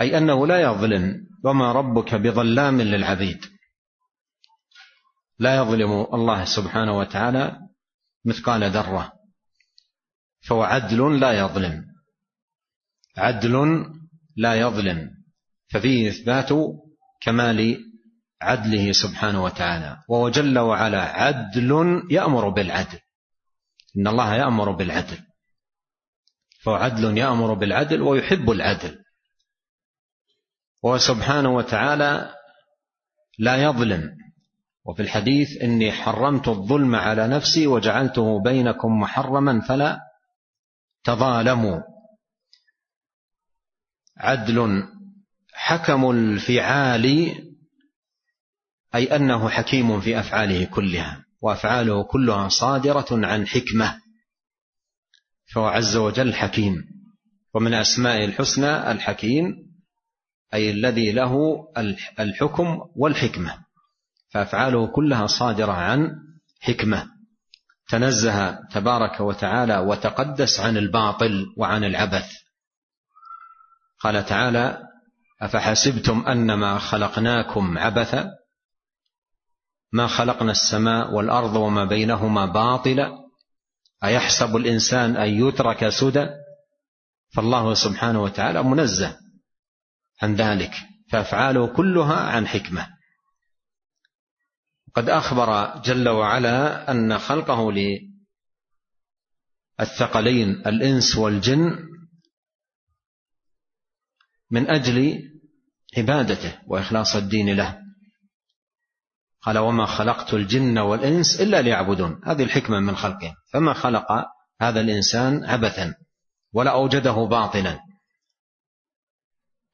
أي 0.00 0.18
أنه 0.18 0.46
لا 0.46 0.60
يظلم 0.60 1.26
وما 1.44 1.72
ربك 1.72 2.14
بظلام 2.14 2.80
للعبيد. 2.80 3.55
لا 5.38 5.56
يظلم 5.56 6.06
الله 6.14 6.44
سبحانه 6.44 6.98
وتعالى 6.98 7.58
مثقال 8.24 8.70
ذرة. 8.70 9.12
فهو 10.48 10.62
عدل 10.62 11.20
لا 11.20 11.32
يظلم. 11.32 11.84
عدل 13.16 13.84
لا 14.36 14.54
يظلم. 14.54 15.10
ففيه 15.68 16.08
إثبات 16.08 16.48
كمال 17.20 17.78
عدله 18.42 18.92
سبحانه 18.92 19.44
وتعالى. 19.44 20.02
وهو 20.08 20.28
جل 20.28 20.58
وعلا 20.58 21.02
عدل 21.02 22.02
يأمر 22.10 22.48
بالعدل. 22.48 22.98
إن 23.96 24.06
الله 24.06 24.34
يأمر 24.34 24.70
بالعدل. 24.70 25.18
فهو 26.62 26.74
عدل 26.74 27.18
يأمر 27.18 27.54
بالعدل 27.54 28.02
ويحب 28.02 28.50
العدل. 28.50 29.04
وهو 30.82 30.98
سبحانه 30.98 31.48
وتعالى 31.48 32.34
لا 33.38 33.62
يظلم. 33.62 34.25
وفي 34.86 35.02
الحديث 35.02 35.62
إني 35.62 35.92
حرمت 35.92 36.48
الظلم 36.48 36.94
على 36.94 37.28
نفسي 37.28 37.66
وجعلته 37.66 38.42
بينكم 38.42 39.00
محرما 39.00 39.60
فلا 39.60 40.00
تظالموا. 41.04 41.80
عدل 44.16 44.84
حكم 45.52 46.10
الفعال 46.10 47.06
أي 48.94 49.16
أنه 49.16 49.48
حكيم 49.48 50.00
في 50.00 50.20
أفعاله 50.20 50.64
كلها 50.64 51.24
وأفعاله 51.40 52.04
كلها 52.04 52.48
صادرة 52.48 53.26
عن 53.26 53.46
حكمة 53.46 54.00
فهو 55.54 55.66
عز 55.66 55.96
وجل 55.96 56.34
حكيم. 56.34 56.84
ومن 57.54 57.74
اسمائه 57.74 58.24
الحسنى 58.24 58.90
الحكيم 58.92 59.56
أي 60.54 60.70
الذي 60.70 61.12
له 61.12 61.64
الحكم 62.18 62.80
والحكمة. 62.96 63.65
فأفعاله 64.36 64.86
كلها 64.86 65.26
صادرة 65.26 65.72
عن 65.72 66.10
حكمة. 66.60 67.06
تنزه 67.88 68.50
تبارك 68.50 69.20
وتعالى 69.20 69.78
وتقدس 69.78 70.60
عن 70.60 70.76
الباطل 70.76 71.46
وعن 71.56 71.84
العبث. 71.84 72.30
قال 74.00 74.26
تعالى 74.26 74.82
أفحسبتم 75.42 76.24
أنما 76.28 76.78
خلقناكم 76.78 77.78
عبثا؟ 77.78 78.30
ما 79.92 80.06
خلقنا 80.06 80.52
السماء 80.52 81.14
والأرض 81.14 81.56
وما 81.56 81.84
بينهما 81.84 82.46
باطلا؟ 82.46 83.12
أيحسب 84.04 84.56
الإنسان 84.56 85.16
أن 85.16 85.28
يترك 85.28 85.88
سدى؟ 85.88 86.26
فالله 87.34 87.74
سبحانه 87.74 88.22
وتعالى 88.22 88.62
منزه 88.62 89.18
عن 90.22 90.34
ذلك 90.34 90.72
فأفعاله 91.12 91.66
كلها 91.66 92.16
عن 92.16 92.46
حكمة. 92.46 92.95
قد 94.96 95.08
أخبر 95.08 95.78
جل 95.80 96.08
وعلا 96.08 96.90
أن 96.90 97.18
خلقه 97.18 97.70
الثقلين 99.80 100.50
الإنس 100.50 101.16
والجن 101.16 101.78
من 104.50 104.70
أجل 104.70 105.22
عبادته 105.96 106.58
وإخلاص 106.66 107.16
الدين 107.16 107.56
له. 107.56 107.78
قال 109.42 109.58
وما 109.58 109.86
خلقت 109.86 110.34
الجن 110.34 110.78
والإنس 110.78 111.40
إلا 111.40 111.62
ليعبدون. 111.62 112.20
هذه 112.24 112.42
الحكمة 112.42 112.80
من 112.80 112.96
خلقه. 112.96 113.34
فما 113.52 113.74
خلق 113.74 114.06
هذا 114.60 114.80
الإنسان 114.80 115.44
عبثا 115.44 115.94
ولا 116.52 116.70
أوجده 116.70 117.12
باطلا 117.30 117.80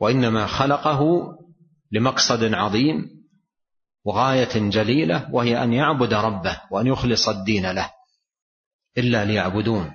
وإنما 0.01 0.47
خلقه 0.47 1.29
لمقصد 1.93 2.55
عظيم 2.55 3.12
وغاية 4.05 4.71
جليلة 4.71 5.29
وهي 5.33 5.63
أن 5.63 5.73
يعبد 5.73 6.15
ربه 6.15 6.61
وأن 6.71 6.87
يخلص 6.87 7.29
الدين 7.29 7.71
له. 7.71 7.91
إلا 8.99 9.25
ليعبدون 9.25 9.91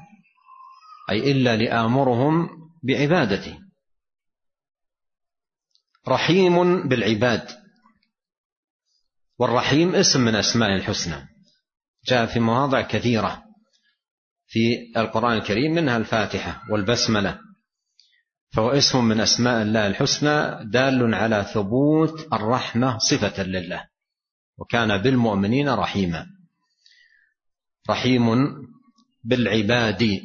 أي 1.09 1.31
إلا 1.31 1.57
لآمرهم 1.57 2.49
بعبادته. 2.83 3.59
رحيم 6.07 6.87
بالعباد. 6.87 7.47
والرحيم 9.39 9.95
اسم 9.95 10.21
من 10.21 10.35
أسماء 10.35 10.75
الحسنى. 10.75 11.27
جاء 12.07 12.25
في 12.25 12.39
مواضع 12.39 12.81
كثيرة 12.81 13.43
في 14.47 14.91
القرآن 14.97 15.37
الكريم 15.37 15.71
منها 15.71 15.97
الفاتحة 15.97 16.61
والبسملة. 16.71 17.39
فهو 18.53 18.69
اسم 18.69 19.05
من 19.05 19.19
أسماء 19.19 19.61
الله 19.61 19.87
الحسنى 19.87 20.65
دال 20.71 21.15
على 21.15 21.43
ثبوت 21.53 22.33
الرحمة 22.33 22.97
صفة 22.97 23.43
لله. 23.43 23.96
وكان 24.57 24.97
بالمؤمنين 24.97 25.69
رحيما. 25.69 26.25
رحيم 27.89 28.55
بالعباد 29.23 30.21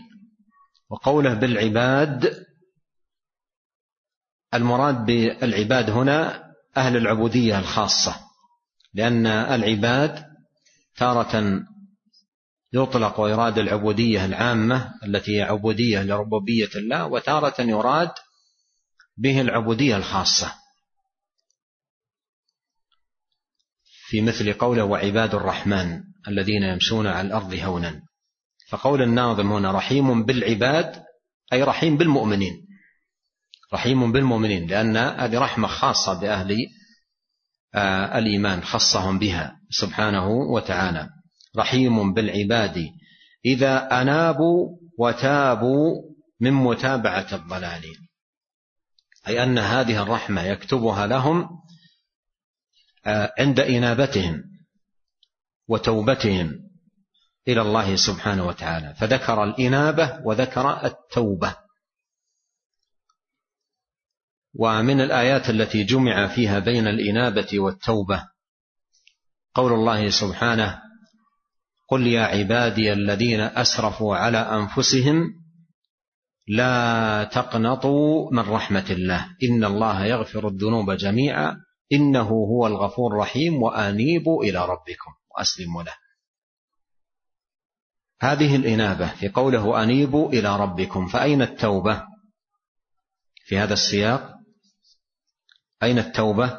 وقوله 0.90 1.34
بالعباد 1.34 2.44
المراد 4.54 5.06
بالعباد 5.06 5.90
هنا 5.90 6.42
أهل 6.76 6.96
العبودية 6.96 7.58
الخاصة 7.58 8.16
لأن 8.94 9.26
العباد 9.26 10.24
تارة 10.96 11.62
يطلق 12.72 13.20
ويراد 13.20 13.58
العبودية 13.58 14.24
العامة 14.24 14.94
التي 15.04 15.36
هي 15.36 15.42
عبودية 15.42 16.02
لربوبية 16.02 16.70
الله 16.76 17.06
وتارة 17.06 17.62
يراد 17.62 18.10
به 19.16 19.40
العبودية 19.40 19.96
الخاصة. 19.96 20.54
في 24.12 24.20
مثل 24.20 24.52
قوله 24.52 24.84
وعباد 24.84 25.34
الرحمن 25.34 26.00
الذين 26.28 26.62
يمشون 26.62 27.06
على 27.06 27.26
الأرض 27.26 27.54
هونا. 27.54 28.02
فقول 28.68 29.02
الناظم 29.02 29.52
هنا 29.52 29.72
رحيم 29.72 30.24
بالعباد 30.24 31.02
أي 31.52 31.62
رحيم 31.62 31.96
بالمؤمنين. 31.96 32.66
رحيم 33.74 34.12
بالمؤمنين 34.12 34.66
لأن 34.66 34.96
هذه 34.96 35.38
رحمة 35.38 35.68
خاصة 35.68 36.20
بأهل 36.20 36.56
آه، 37.74 38.18
الإيمان 38.18 38.62
خصهم 38.62 39.18
بها 39.18 39.56
سبحانه 39.70 40.28
وتعالى. 40.28 41.08
رحيم 41.56 42.14
بالعباد 42.14 42.84
إذا 43.44 44.02
أنابوا 44.02 44.76
وتابوا 44.98 46.02
من 46.40 46.52
متابعة 46.52 47.26
الضلال. 47.32 47.82
أي 49.28 49.42
أن 49.42 49.58
هذه 49.58 50.02
الرحمة 50.02 50.42
يكتبها 50.42 51.06
لهم 51.06 51.48
عند 53.38 53.60
إنابتهم 53.60 54.44
وتوبتهم 55.68 56.52
إلى 57.48 57.60
الله 57.60 57.96
سبحانه 57.96 58.46
وتعالى. 58.46 58.94
فذكر 58.94 59.44
الإنابة 59.44 60.20
وذكر 60.24 60.86
التوبة. 60.86 61.56
ومن 64.54 65.00
الآيات 65.00 65.50
التي 65.50 65.84
جمع 65.84 66.26
فيها 66.26 66.58
بين 66.58 66.86
الإنابة 66.86 67.60
والتوبة 67.60 68.28
قول 69.54 69.72
الله 69.72 70.10
سبحانه 70.10 70.82
قل 71.88 72.06
يا 72.06 72.22
عبادي 72.22 72.92
الذين 72.92 73.40
أسرفوا 73.40 74.16
على 74.16 74.38
أنفسهم 74.38 75.34
لا 76.48 77.24
تقنطوا 77.24 78.30
من 78.32 78.42
رحمة 78.42 78.86
الله 78.90 79.28
إن 79.42 79.64
الله 79.64 80.04
يغفر 80.04 80.48
الذنوب 80.48 80.90
جميعا 80.90 81.56
إنه 81.92 82.28
هو 82.28 82.66
الغفور 82.66 83.12
الرحيم 83.12 83.62
وأنيبوا 83.62 84.44
إلى 84.44 84.58
ربكم 84.58 85.12
وأسلموا 85.36 85.82
له. 85.82 85.94
هذه 88.20 88.56
الإنابة 88.56 89.14
في 89.14 89.28
قوله 89.28 89.82
أنيبوا 89.82 90.28
إلى 90.28 90.56
ربكم 90.56 91.06
فأين 91.06 91.42
التوبة؟ 91.42 92.02
في 93.46 93.58
هذا 93.58 93.72
السياق 93.72 94.34
أين 95.82 95.98
التوبة؟ 95.98 96.58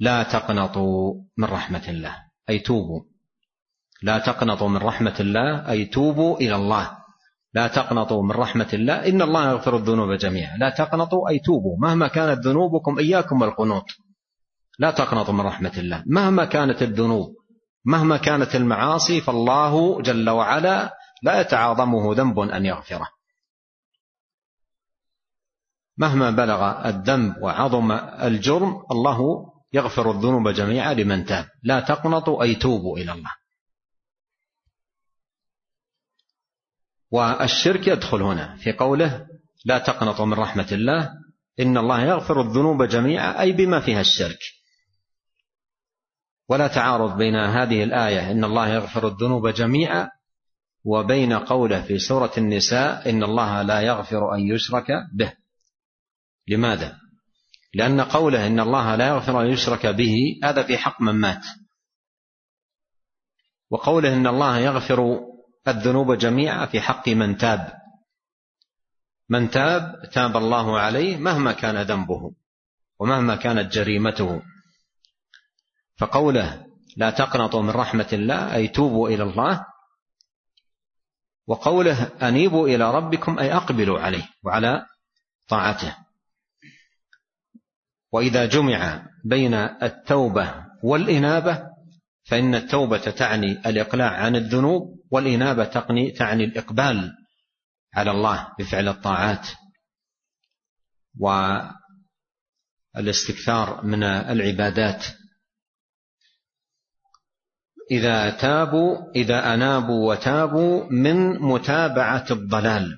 لا 0.00 0.22
تقنطوا 0.22 1.14
من 1.36 1.44
رحمة 1.44 1.88
الله 1.88 2.16
أي 2.50 2.58
توبوا. 2.58 3.04
لا 4.02 4.18
تقنطوا 4.18 4.68
من 4.68 4.76
رحمة 4.76 5.16
الله 5.20 5.70
أي 5.70 5.84
توبوا 5.84 6.36
إلى 6.36 6.56
الله. 6.56 7.03
لا 7.54 7.66
تقنطوا 7.66 8.22
من 8.22 8.30
رحمة 8.30 8.68
الله. 8.72 9.08
إن 9.08 9.22
الله 9.22 9.50
يغفر 9.50 9.76
الذنوب 9.76 10.12
جميعا. 10.12 10.56
لا 10.58 10.70
تقنطوا 10.70 11.28
أي 11.28 11.38
توبوا. 11.38 11.76
مهما 11.78 12.08
كانت 12.08 12.46
ذنوبكم 12.46 12.98
إياكم 12.98 13.42
القنوط 13.42 13.84
لا 14.78 14.90
تقنطوا 14.90 15.34
من 15.34 15.40
رحمة 15.40 15.72
الله. 15.78 16.02
مهما 16.06 16.44
كانت 16.44 16.82
الذنوب 16.82 17.34
مهما 17.84 18.16
كانت 18.16 18.56
المعاصي 18.56 19.20
فالله 19.20 20.02
جل 20.02 20.30
وعلا 20.30 20.96
لا 21.22 21.40
يتعاظمه 21.40 22.14
ذنب 22.14 22.38
أن 22.38 22.66
يغفره. 22.66 23.08
مهما 25.98 26.30
بلغ 26.30 26.88
الذنب 26.88 27.34
وعظم 27.42 27.92
الجرم 28.22 28.82
الله 28.90 29.18
يغفر 29.72 30.10
الذنوب 30.10 30.48
جميعا 30.48 30.94
لمن 30.94 31.24
تاب. 31.24 31.46
لا 31.62 31.80
تقنطوا 31.80 32.42
أي 32.42 32.54
توبوا 32.54 32.98
إلى 32.98 33.12
الله. 33.12 33.30
والشرك 37.14 37.88
يدخل 37.88 38.22
هنا 38.22 38.56
في 38.56 38.72
قوله 38.72 39.26
لا 39.64 39.78
تقنطوا 39.78 40.26
من 40.26 40.32
رحمة 40.32 40.68
الله 40.72 41.10
إن 41.60 41.78
الله 41.78 42.02
يغفر 42.02 42.40
الذنوب 42.40 42.82
جميعا 42.82 43.40
أي 43.40 43.52
بما 43.52 43.80
فيها 43.80 44.00
الشرك. 44.00 44.38
ولا 46.48 46.66
تعارض 46.68 47.16
بين 47.16 47.34
هذه 47.34 47.84
الآية 47.84 48.30
إن 48.30 48.44
الله 48.44 48.68
يغفر 48.68 49.08
الذنوب 49.08 49.48
جميعا 49.48 50.10
وبين 50.84 51.32
قوله 51.32 51.82
في 51.82 51.98
سورة 51.98 52.32
النساء 52.38 53.10
إن 53.10 53.22
الله 53.22 53.62
لا 53.62 53.80
يغفر 53.80 54.34
أن 54.34 54.40
يشرك 54.40 54.86
به. 55.14 55.32
لماذا؟ 56.48 56.98
لأن 57.74 58.00
قوله 58.00 58.46
إن 58.46 58.60
الله 58.60 58.96
لا 58.96 59.08
يغفر 59.08 59.42
أن 59.42 59.46
يشرك 59.46 59.86
به 59.86 60.14
هذا 60.44 60.62
في 60.62 60.78
حق 60.78 61.00
من 61.00 61.14
مات. 61.14 61.44
وقوله 63.70 64.14
إن 64.14 64.26
الله 64.26 64.58
يغفر 64.58 65.20
الذنوب 65.68 66.12
جميعا 66.12 66.66
في 66.66 66.80
حق 66.80 67.08
من 67.08 67.36
تاب. 67.36 67.72
من 69.28 69.50
تاب 69.50 70.10
تاب 70.12 70.36
الله 70.36 70.80
عليه 70.80 71.16
مهما 71.16 71.52
كان 71.52 71.82
ذنبه 71.82 72.32
ومهما 72.98 73.36
كانت 73.36 73.72
جريمته. 73.72 74.42
فقوله 75.96 76.66
لا 76.96 77.10
تقنطوا 77.10 77.62
من 77.62 77.70
رحمة 77.70 78.08
الله 78.12 78.54
أي 78.54 78.68
توبوا 78.68 79.08
إلى 79.08 79.22
الله 79.22 79.66
وقوله 81.46 82.10
أنيبوا 82.22 82.68
إلى 82.68 82.94
ربكم 82.94 83.38
أي 83.38 83.52
أقبلوا 83.52 84.00
عليه 84.00 84.28
وعلى 84.42 84.86
طاعته. 85.48 85.96
وإذا 88.12 88.46
جمع 88.46 89.06
بين 89.24 89.54
التوبة 89.54 90.64
والإنابة 90.82 91.74
فإن 92.24 92.54
التوبة 92.54 93.10
تعني 93.10 93.52
الإقلاع 93.52 94.10
عن 94.10 94.36
الذنوب 94.36 95.00
والإنابة 95.14 95.64
تعني, 95.64 96.10
تعني 96.10 96.44
الإقبال 96.44 97.12
على 97.94 98.10
الله 98.10 98.48
بفعل 98.58 98.88
الطاعات 98.88 99.48
والاستكثار 102.94 103.84
من 103.84 104.02
العبادات. 104.02 105.06
إذا 107.90 108.30
تابوا 108.30 109.12
إذا 109.16 109.54
أنابوا 109.54 110.10
وتابوا 110.10 110.86
من 110.90 111.38
متابعة 111.38 112.26
الضلال 112.30 112.94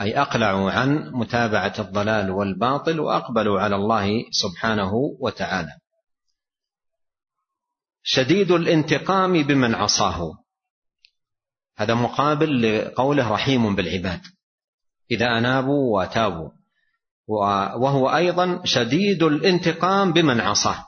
أي 0.00 0.20
أقلعوا 0.20 0.70
عن 0.70 1.10
متابعة 1.12 1.74
الضلال 1.78 2.30
والباطل 2.30 3.00
وأقبلوا 3.00 3.60
على 3.60 3.76
الله 3.76 4.24
سبحانه 4.30 4.92
وتعالى. 5.20 5.72
شديد 8.02 8.50
الانتقام 8.50 9.42
بمن 9.42 9.74
عصاه. 9.74 10.43
هذا 11.76 11.94
مقابل 11.94 12.62
لقوله 12.62 13.30
رحيم 13.30 13.74
بالعباد. 13.74 14.20
إذا 15.10 15.26
أنابوا 15.26 16.00
وتابوا. 16.00 16.50
وهو 17.80 18.16
أيضا 18.16 18.60
شديد 18.64 19.22
الانتقام 19.22 20.12
بمن 20.12 20.40
عصاه. 20.40 20.86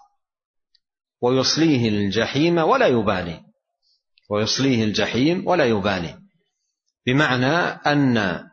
ويصليه 1.22 1.88
الجحيم 1.88 2.59
ولا 2.59 2.87
يبالي. 2.87 3.40
ويصليه 4.31 4.85
الجحيم 4.85 5.46
ولا 5.46 5.64
يبالي. 5.64 6.18
بمعنى 7.07 7.57
أن 7.87 8.44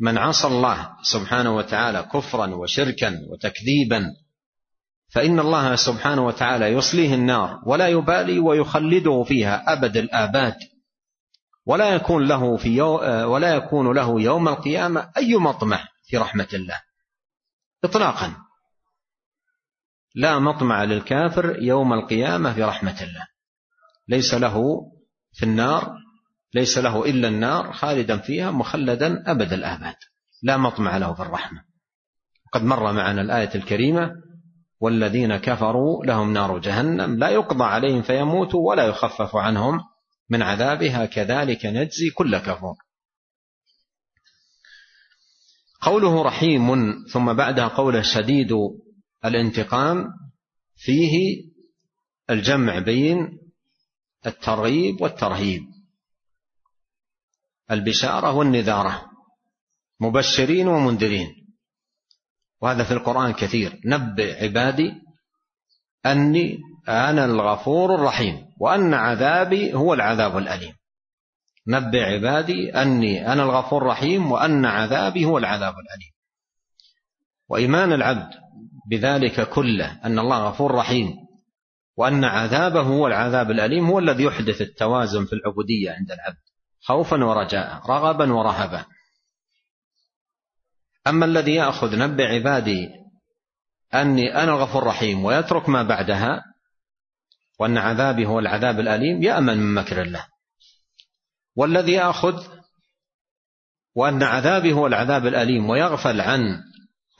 من 0.00 0.18
عصى 0.18 0.46
الله 0.46 0.90
سبحانه 1.02 1.56
وتعالى 1.56 2.08
كفرا 2.12 2.46
وشركا 2.54 3.20
وتكذيبا 3.30 4.12
فإن 5.08 5.40
الله 5.40 5.76
سبحانه 5.76 6.26
وتعالى 6.26 6.66
يصليه 6.66 7.14
النار 7.14 7.60
ولا 7.66 7.88
يبالي 7.88 8.38
ويخلده 8.38 9.22
فيها 9.22 9.72
أبد 9.72 9.96
الآباد. 9.96 10.56
ولا 11.66 11.94
يكون 11.94 12.28
له 12.28 12.56
في 12.56 12.68
يو 12.68 12.94
ولا 13.32 13.54
يكون 13.54 13.96
له 13.96 14.20
يوم 14.20 14.48
القيامة 14.48 15.10
أي 15.16 15.36
مطمع 15.36 15.84
في 16.04 16.16
رحمة 16.16 16.48
الله. 16.54 16.80
إطلاقا. 17.84 18.36
لا 20.14 20.38
مطمع 20.38 20.84
للكافر 20.84 21.62
يوم 21.62 21.92
القيامة 21.92 22.52
في 22.54 22.64
رحمة 22.64 23.02
الله. 23.02 23.26
ليس 24.08 24.34
له 24.34 24.80
في 25.32 25.42
النار 25.42 25.96
ليس 26.54 26.78
له 26.78 27.04
إلا 27.04 27.28
النار 27.28 27.72
خالدا 27.72 28.16
فيها 28.16 28.50
مخلدا 28.50 29.30
أبد 29.30 29.52
الآباد. 29.52 29.96
لا 30.42 30.56
مطمع 30.56 30.96
له 30.96 31.14
في 31.14 31.22
الرحمة. 31.22 31.60
قد 32.52 32.64
مر 32.64 32.92
معنا 32.92 33.22
الآية 33.22 33.54
الكريمة 33.54 34.10
والذين 34.80 35.36
كفروا 35.36 36.04
لهم 36.04 36.32
نار 36.32 36.58
جهنم 36.58 37.18
لا 37.18 37.28
يقضى 37.28 37.64
عليهم 37.64 38.02
فيموتوا 38.02 38.68
ولا 38.68 38.84
يخفف 38.84 39.36
عنهم 39.36 39.80
من 40.28 40.42
عذابها 40.42 41.06
كذلك 41.06 41.66
نجزي 41.66 42.10
كل 42.10 42.38
كفور 42.38 42.76
قوله 45.80 46.22
رحيم 46.22 46.94
ثم 47.12 47.32
بعدها 47.32 47.68
قوله 47.68 48.02
شديد 48.02 48.52
الانتقام 49.24 50.04
فيه 50.76 51.44
الجمع 52.30 52.78
بين 52.78 53.38
الترغيب 54.26 55.00
والترهيب. 55.00 55.62
البشارة 57.70 58.32
والنذارة 58.32 59.10
مبشرين 60.00 60.68
ومنذرين. 60.68 61.28
وهذا 62.60 62.84
في 62.84 62.90
القرآن 62.90 63.32
كثير. 63.32 63.80
نبئ 63.84 64.44
عبادي 64.44 64.92
أني 66.06 66.58
أنا 66.88 67.24
الغفور 67.24 67.94
الرحيم 67.94 68.46
وأن 68.60 68.94
عذابي 68.94 69.74
هو 69.74 69.94
العذاب 69.94 70.38
الأليم. 70.38 70.74
نبئ 71.68 72.02
عبادي 72.02 72.74
أني 72.82 73.32
أنا 73.32 73.42
الغفور 73.42 73.82
الرحيم 73.82 74.32
وأن 74.32 74.64
عذابي 74.64 75.24
هو 75.24 75.38
العذاب 75.38 75.74
الأليم. 75.74 76.12
وإيمان 77.48 77.92
العبد 77.92 78.30
بذلك 78.90 79.48
كله 79.48 80.00
أن 80.04 80.18
الله 80.18 80.48
غفور 80.48 80.74
رحيم 80.74 81.26
وأن 81.96 82.24
عذابه 82.24 82.80
هو 82.80 83.06
العذاب 83.06 83.50
الأليم 83.50 83.86
هو 83.86 83.98
الذي 83.98 84.24
يحدث 84.24 84.60
التوازن 84.60 85.24
في 85.24 85.32
العبودية 85.32 85.90
عند 85.90 86.12
العبد 86.12 86.46
خوفا 86.80 87.24
ورجاء 87.24 87.82
رغبا 87.90 88.32
ورهبا. 88.32 88.84
أما 91.06 91.26
الذي 91.26 91.54
يأخذ 91.54 91.98
نبئ 91.98 92.24
عبادي 92.24 92.88
أني 93.94 94.42
أنا 94.42 94.52
الغفور 94.52 94.82
الرحيم 94.82 95.24
ويترك 95.24 95.68
ما 95.68 95.82
بعدها 95.82 96.44
وأن 97.58 97.78
عذابي 97.78 98.26
هو 98.26 98.38
العذاب 98.38 98.80
الأليم 98.80 99.22
يامن 99.22 99.58
من 99.58 99.74
مكر 99.74 100.02
الله. 100.02 100.26
والذي 101.56 101.92
يأخذ 101.92 102.46
وأن 103.94 104.22
عذابي 104.22 104.72
هو 104.72 104.86
العذاب 104.86 105.26
الأليم 105.26 105.70
ويغفل 105.70 106.20
عن 106.20 106.62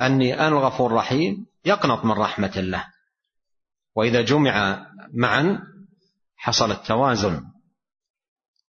أني 0.00 0.34
أنا 0.34 0.48
الغفور 0.48 0.90
الرحيم 0.90 1.46
يقنط 1.64 2.04
من 2.04 2.10
رحمة 2.10 2.52
الله. 2.56 2.84
وإذا 3.94 4.22
جمع 4.22 4.86
معا 5.14 5.58
حصل 6.36 6.70
التوازن. 6.70 7.42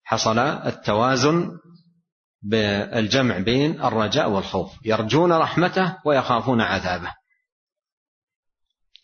حصل 0.04 0.38
التوازن 0.38 1.50
بالجمع 2.42 3.38
بين 3.38 3.84
الرجاء 3.84 4.30
والخوف. 4.30 4.72
يرجون 4.84 5.32
رحمته 5.32 5.96
ويخافون 6.04 6.60
عذابه. 6.60 7.14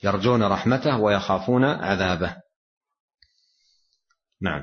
يرجون 0.03 0.42
رحمته 0.42 1.01
ويخافون 1.01 1.64
عذابه. 1.64 2.41
نعم. 4.42 4.62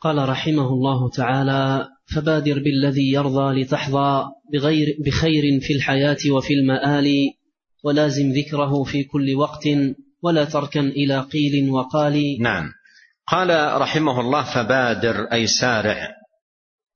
قال 0.00 0.28
رحمه 0.28 0.68
الله 0.68 1.10
تعالى 1.10 1.88
فبادر 2.14 2.58
بالذي 2.58 3.12
يرضى 3.12 3.62
لتحظى 3.62 4.24
بغير 4.52 4.96
بخير 5.06 5.60
في 5.60 5.72
الحياة 5.72 6.18
وفي 6.30 6.54
المآل 6.54 7.08
ولازم 7.84 8.32
ذكره 8.32 8.84
في 8.84 9.04
كل 9.04 9.34
وقت 9.34 9.68
ولا 10.22 10.44
تركن 10.44 10.88
إلى 10.88 11.20
قيل 11.20 11.70
وقال. 11.70 12.36
نعم. 12.40 12.72
قال 13.26 13.80
رحمه 13.80 14.20
الله 14.20 14.42
فبادر 14.42 15.24
أي 15.32 15.46
سارع 15.46 16.08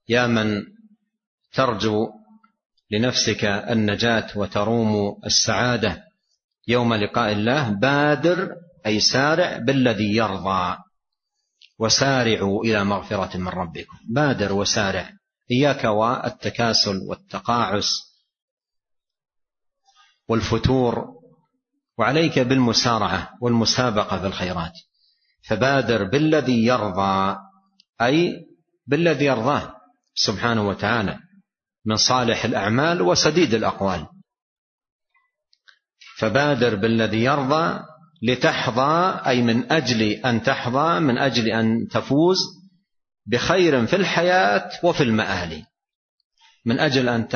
يا 0.09 0.27
من 0.27 0.63
ترجو 1.53 2.09
لنفسك 2.91 3.45
النجاة 3.45 4.27
وتروم 4.37 5.21
السعادة 5.27 6.05
يوم 6.69 6.95
لقاء 6.95 7.33
الله 7.33 7.71
بادر 7.71 8.57
أي 8.87 9.01
سارع 9.01 9.59
بالذي 9.59 10.17
يرضى 10.17 10.77
وسارعوا 11.79 12.65
إلى 12.65 12.85
مغفرة 12.85 13.37
من 13.37 13.49
ربكم. 13.49 13.99
بادر 14.09 14.53
وسارع. 14.53 15.11
إياك 15.51 15.85
والتكاسل 15.85 16.99
والتقاعس 17.09 17.91
والفتور. 20.29 21.15
وعليك 21.99 22.39
بالمسارعة 22.39 23.31
والمسابقة 23.41 24.21
في 24.21 24.27
الخيرات. 24.27 24.73
فبادر 25.49 26.05
بالذي 26.05 26.67
يرضى 26.67 27.37
أي 28.01 28.47
بالذي 28.87 29.25
يرضاه 29.25 29.75
سبحانه 30.15 30.69
وتعالى 30.69 31.19
من 31.85 31.97
صالح 31.97 32.45
الأعمال 32.45 33.03
وسديد 33.03 33.55
الأقوال. 33.55 34.07
فبادر 36.19 36.75
بالذي 36.75 37.25
يرضى 37.25 37.94
لتحظى 38.23 39.21
أي 39.27 39.43
من 39.43 39.73
أجل 39.73 40.03
أن 40.03 40.43
تحظى 40.43 41.01
من 41.01 41.19
أجل 41.19 41.49
أن 41.49 41.89
تفوز 41.89 42.39
بخير 43.27 43.87
في 43.87 43.97
الحياة 43.97 44.71
وفي 44.83 45.03
المآل. 45.03 45.67
من 46.67 46.81
أجل 46.81 47.09
أن 47.09 47.29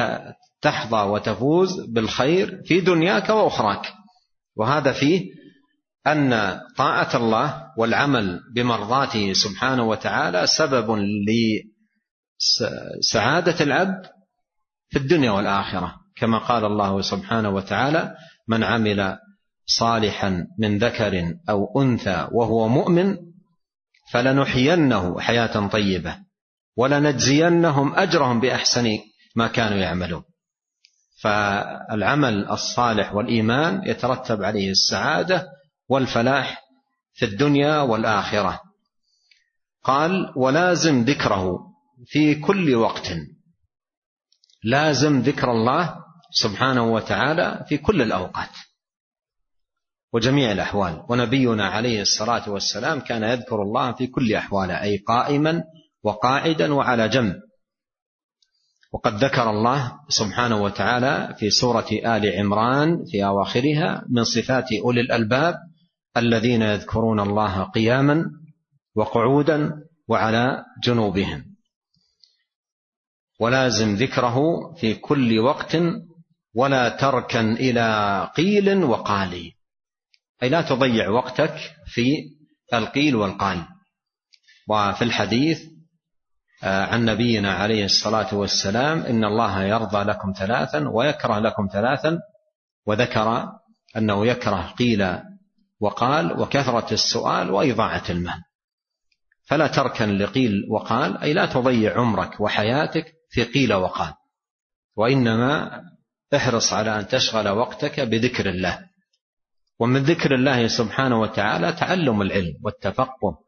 تحظى 0.60 1.02
وتفوز 1.02 1.80
بالخير 1.88 2.62
في 2.64 2.80
دنياك 2.80 3.28
وأخراك. 3.28 3.92
وهذا 4.56 4.92
فيه 4.92 5.38
أن 6.06 6.60
طاعة 6.76 7.16
الله 7.16 7.64
والعمل 7.78 8.40
بمرضاته 8.54 9.32
سبحانه 9.32 9.82
وتعالى 9.82 10.46
سبب 10.46 10.98
لسعادة 13.00 13.64
العبد 13.64 14.06
في 14.88 14.98
الدنيا 14.98 15.30
والآخرة. 15.30 15.94
كما 16.16 16.38
قال 16.38 16.64
الله 16.64 17.00
سبحانه 17.00 17.50
وتعالى 17.50 18.14
من 18.48 18.64
عمل 18.64 19.18
صالحا 19.68 20.46
من 20.58 20.78
ذكر 20.78 21.34
أو 21.48 21.82
أنثى 21.82 22.28
وهو 22.32 22.68
مؤمن 22.68 23.16
فلنحيينه 24.12 25.20
حياة 25.20 25.68
طيبة 25.68 26.18
ولنجزينهم 26.76 27.94
أجرهم 27.94 28.40
بأحسن 28.40 28.98
ما 29.36 29.46
كانوا 29.46 29.78
يعملون. 29.78 30.22
فالعمل 31.22 32.50
الصالح 32.50 33.14
والإيمان 33.14 33.82
يترتب 33.84 34.42
عليه 34.42 34.70
السعادة 34.70 35.46
والفلاح 35.88 36.62
في 37.14 37.24
الدنيا 37.24 37.80
والآخرة. 37.80 38.60
قال 39.84 40.32
ولازم 40.36 41.02
ذكره 41.02 41.58
في 42.06 42.34
كل 42.34 42.74
وقت. 42.74 43.12
لازم 44.64 45.20
ذكر 45.20 45.50
الله 45.50 45.94
سبحانه 46.32 46.92
وتعالى 46.92 47.64
في 47.68 47.78
كل 47.78 48.02
الأوقات. 48.02 48.50
وجميع 50.12 50.52
الأحوال. 50.52 51.02
ونبينا 51.08 51.68
عليه 51.68 52.02
الصلاة 52.02 52.50
والسلام 52.50 53.00
كان 53.00 53.22
يذكر 53.22 53.62
الله 53.62 53.92
في 53.92 54.06
كل 54.06 54.34
أحواله 54.34 54.82
أي 54.82 54.96
قائما 54.96 55.62
وقاعدا 56.02 56.74
وعلى 56.74 57.08
جنب. 57.08 57.34
وقد 58.92 59.24
ذكر 59.24 59.50
الله 59.50 59.92
سبحانه 60.08 60.62
وتعالى 60.62 61.34
في 61.38 61.50
سورة 61.50 61.86
آل 61.92 62.38
عمران 62.38 63.04
في 63.04 63.24
أواخرها 63.24 64.04
من 64.10 64.24
صفات 64.24 64.72
أولي 64.84 65.00
الألباب 65.00 65.54
الذين 66.16 66.62
يذكرون 66.62 67.20
الله 67.20 67.62
قياما 67.62 68.24
وقعودا 68.94 69.72
وعلى 70.08 70.64
جنوبهم. 70.84 71.44
ولازم 73.40 73.94
ذكره 73.94 74.38
في 74.74 74.94
كل 74.94 75.38
وقت 75.38 75.76
ولا 76.54 76.88
تركن 76.88 77.52
إلى 77.52 78.30
قيل 78.36 78.84
وقال 78.84 79.52
أي 80.42 80.48
لا 80.48 80.62
تضيع 80.62 81.08
وقتك 81.08 81.54
في 81.86 82.06
القيل 82.74 83.16
والقال. 83.16 83.64
وفي 84.68 85.02
الحديث 85.02 85.62
آه، 86.62 86.86
عن 86.86 87.04
نبينا 87.04 87.54
عليه 87.54 87.84
الصلاة 87.84 88.34
والسلام 88.34 89.02
إن 89.02 89.24
الله 89.24 89.62
يرضى 89.62 90.02
لكم 90.02 90.32
ثلاثا 90.38 90.88
ويكره 90.88 91.38
لكم 91.38 91.68
ثلاثا 91.72 92.18
وذكر 92.86 93.48
أنه 93.96 94.26
يكره 94.26 94.74
قيل 94.78 95.18
وقال 95.80 96.40
وكثرة 96.40 96.94
السؤال 96.94 97.50
وإضاعة 97.50 98.02
المال 98.10 98.42
فلا 99.44 99.66
تركن 99.66 100.18
لقيل 100.18 100.52
وقال 100.70 101.18
أي 101.18 101.32
لا 101.32 101.46
تضيع 101.46 102.00
عمرك 102.00 102.40
وحياتك 102.40 103.14
في 103.30 103.44
قيل 103.44 103.74
وقال. 103.74 104.14
وإنما 104.96 105.82
احرص 106.36 106.72
على 106.72 106.98
أن 106.98 107.08
تشغل 107.08 107.48
وقتك 107.48 108.00
بذكر 108.00 108.48
الله. 108.48 108.87
ومن 109.80 110.02
ذكر 110.02 110.34
الله 110.34 110.68
سبحانه 110.68 111.20
وتعالى 111.20 111.72
تعلم 111.72 112.22
العلم 112.22 112.54
والتفقه 112.64 113.38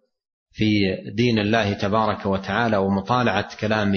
في 0.53 0.81
دين 1.17 1.39
الله 1.39 1.73
تبارك 1.73 2.27
وتعالى 2.27 2.77
ومطالعة 2.77 3.57
كلام 3.57 3.95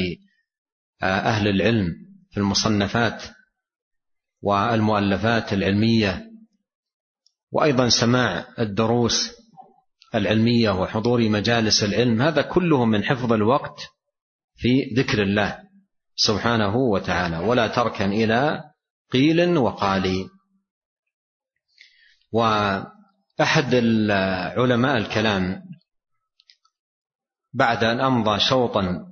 أهل 1.03 1.47
العلم 1.47 1.93
في 2.31 2.37
المصنفات 2.37 3.23
والمؤلفات 4.41 5.53
العلمية 5.53 6.29
وأيضا 7.51 7.89
سماع 7.89 8.45
الدروس 8.59 9.31
العلمية 10.15 10.69
وحضور 10.69 11.29
مجالس 11.29 11.83
العلم 11.83 12.21
هذا 12.21 12.41
كله 12.41 12.85
من 12.85 13.03
حفظ 13.03 13.33
الوقت 13.33 13.79
في 14.55 14.83
ذكر 14.97 15.23
الله 15.23 15.59
سبحانه 16.15 16.75
وتعالى. 16.75 17.37
ولا 17.37 17.67
تركن 17.67 18.11
إلى 18.11 18.63
قيل 19.11 19.57
وقال. 19.57 20.29
وأحد 22.33 23.75
علماء 24.57 24.97
الكلام 24.97 25.63
بعد 27.53 27.83
أن 27.83 27.99
أمضى 27.99 28.39
شوطا 28.39 29.05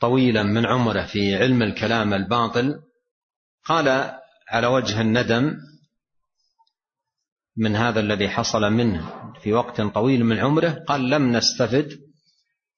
طويلا 0.00 0.42
من 0.42 0.66
عمره 0.66 1.02
في 1.02 1.36
علم 1.36 1.62
الكلام 1.62 2.14
الباطل 2.14 2.80
قال 3.64 4.14
على 4.48 4.66
وجه 4.66 5.00
الندم 5.00 5.56
من 7.56 7.76
هذا 7.76 8.00
الذي 8.00 8.28
حصل 8.28 8.72
منه 8.72 9.32
في 9.42 9.52
وقت 9.52 9.80
طويل 9.80 10.24
من 10.24 10.38
عمره 10.38 10.84
قال 10.86 11.10
لم 11.10 11.36
نستفد 11.36 11.98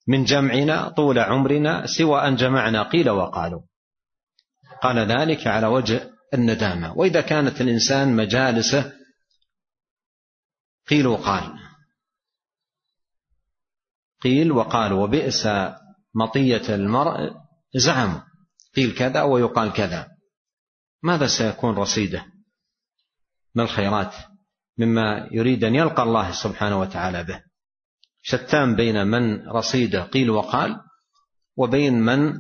من 0.09 0.25
جمعنا 0.25 0.89
طول 0.89 1.19
عمرنا 1.19 1.87
سوى 1.87 2.21
أن 2.29 2.37
جمعنا 2.37 2.83
قيل 2.83 3.11
وقالوا. 3.11 3.61
قال 4.83 4.99
ذلك 4.99 5.47
على 5.47 5.67
وجه 5.67 6.11
الندامة. 6.35 6.99
وإذا 6.99 7.21
كانت 7.21 7.61
الإنسان 7.61 8.17
مجالسه 8.17 8.98
قيل 10.89 11.07
وقال. 11.07 11.59
قيل 14.23 14.53
وقال 14.53 14.93
وبئس 14.93 15.49
مطية 16.15 16.75
المرء 16.75 17.35
زعم. 17.77 18.23
قيل 18.77 18.95
كذا 18.95 19.23
ويقال 19.23 19.73
كذا. 19.73 20.09
ماذا 21.03 21.27
سيكون 21.27 21.75
رصيده؟ 21.75 22.25
من 23.55 23.65
الخيرات 23.65 24.15
مما 24.79 25.29
يريد 25.33 25.65
أن 25.65 25.75
يلقى 25.75 26.03
الله 26.03 26.33
سبحانه 26.33 26.81
وتعالى 26.81 27.25
به؟ 27.25 27.43
شتان 28.23 28.77
بين 28.77 29.07
من 29.07 29.49
رصيده 29.49 30.03
قيل 30.03 30.31
وقال 30.31 30.81
وبين 31.57 31.95
من 31.95 32.33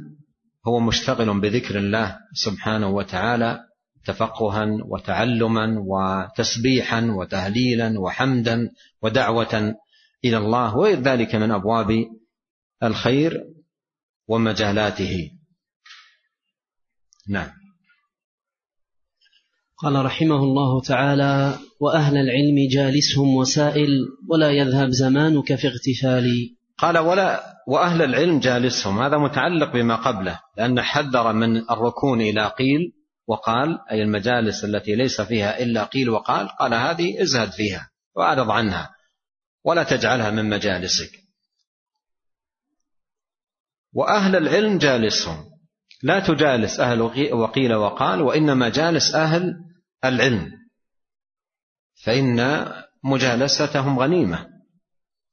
هو 0.67 0.81
مشتغل 0.81 1.41
بذكر 1.41 1.79
الله 1.79 2.19
سبحانه 2.35 2.89
وتعالى 2.89 3.68
تفقها 4.09 4.67
وتعلما 4.85 5.85
وتسبيحا 5.87 7.01
وتهليلا 7.11 8.01
وحمدا 8.01 8.71
ودعوة 9.03 9.75
إلى 10.25 10.37
الله 10.37 10.77
وغير 10.77 11.01
ذلك 11.01 11.35
من 11.35 11.51
أبواب 11.51 12.05
الخير 12.83 13.45
ومجالاته. 14.29 15.31
نعم. 17.29 17.51
قال 19.77 20.05
رحمه 20.05 20.37
الله 20.37 20.81
تعالى 20.81 21.59
وأهل 21.81 22.17
العلم 22.17 22.69
جالسهم 22.71 23.37
وسائل 23.37 23.89
ولا 24.31 24.51
يذهب 24.51 24.89
زمانك 24.91 25.55
في 25.55 25.69
اغتفال 25.69 26.27
قال 26.79 26.99
ولا 26.99 27.43
وأهل 27.69 28.03
العلم 28.03 28.41
جالسهم. 28.41 28.99
هذا 28.99 29.19
متعلق 29.19 29.73
بما 29.73 29.97
قبله 29.97 30.41
لأن 30.57 30.81
حذر 30.81 31.33
من 31.33 31.57
الركون 31.57 32.21
إلى 32.21 32.47
قيل 32.59 32.98
وقال 33.29 33.79
أي 33.91 34.03
المجالس 34.03 34.65
التي 34.65 34.95
ليس 34.95 35.21
فيها 35.21 35.59
إلا 35.63 35.85
قيل 35.85 36.11
وقال 36.11 36.49
قال 36.49 36.75
هذه 36.75 37.23
ازهد 37.23 37.51
فيها 37.51 37.91
وأعرض 38.15 38.51
عنها 38.51 38.95
ولا 39.65 39.83
تجعلها 39.83 40.31
من 40.31 40.49
مجالسك. 40.49 41.11
وأهل 43.93 44.37
العلم 44.37 44.79
جالسهم. 44.79 45.45
لا 46.03 46.21
تجالس 46.21 46.81
أهل 46.81 47.01
وقيل 47.33 47.75
وقال 47.75 48.23
وإنما 48.23 48.69
جالس 48.69 49.15
أهل 49.15 49.55
العلم. 50.05 50.53
فإن 52.05 52.67
مجالستهم 53.05 53.99
غنيمة. 53.99 54.47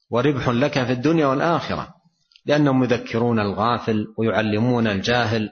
وربح 0.10 0.50
لك 0.50 0.84
في 0.84 0.92
الدنيا 0.92 1.26
والآخرة. 1.26 1.94
لأنهم 2.46 2.84
يذكرون 2.84 3.40
الغافل 3.40 4.06
ويعلمون 4.18 4.88
الجاهل 4.88 5.50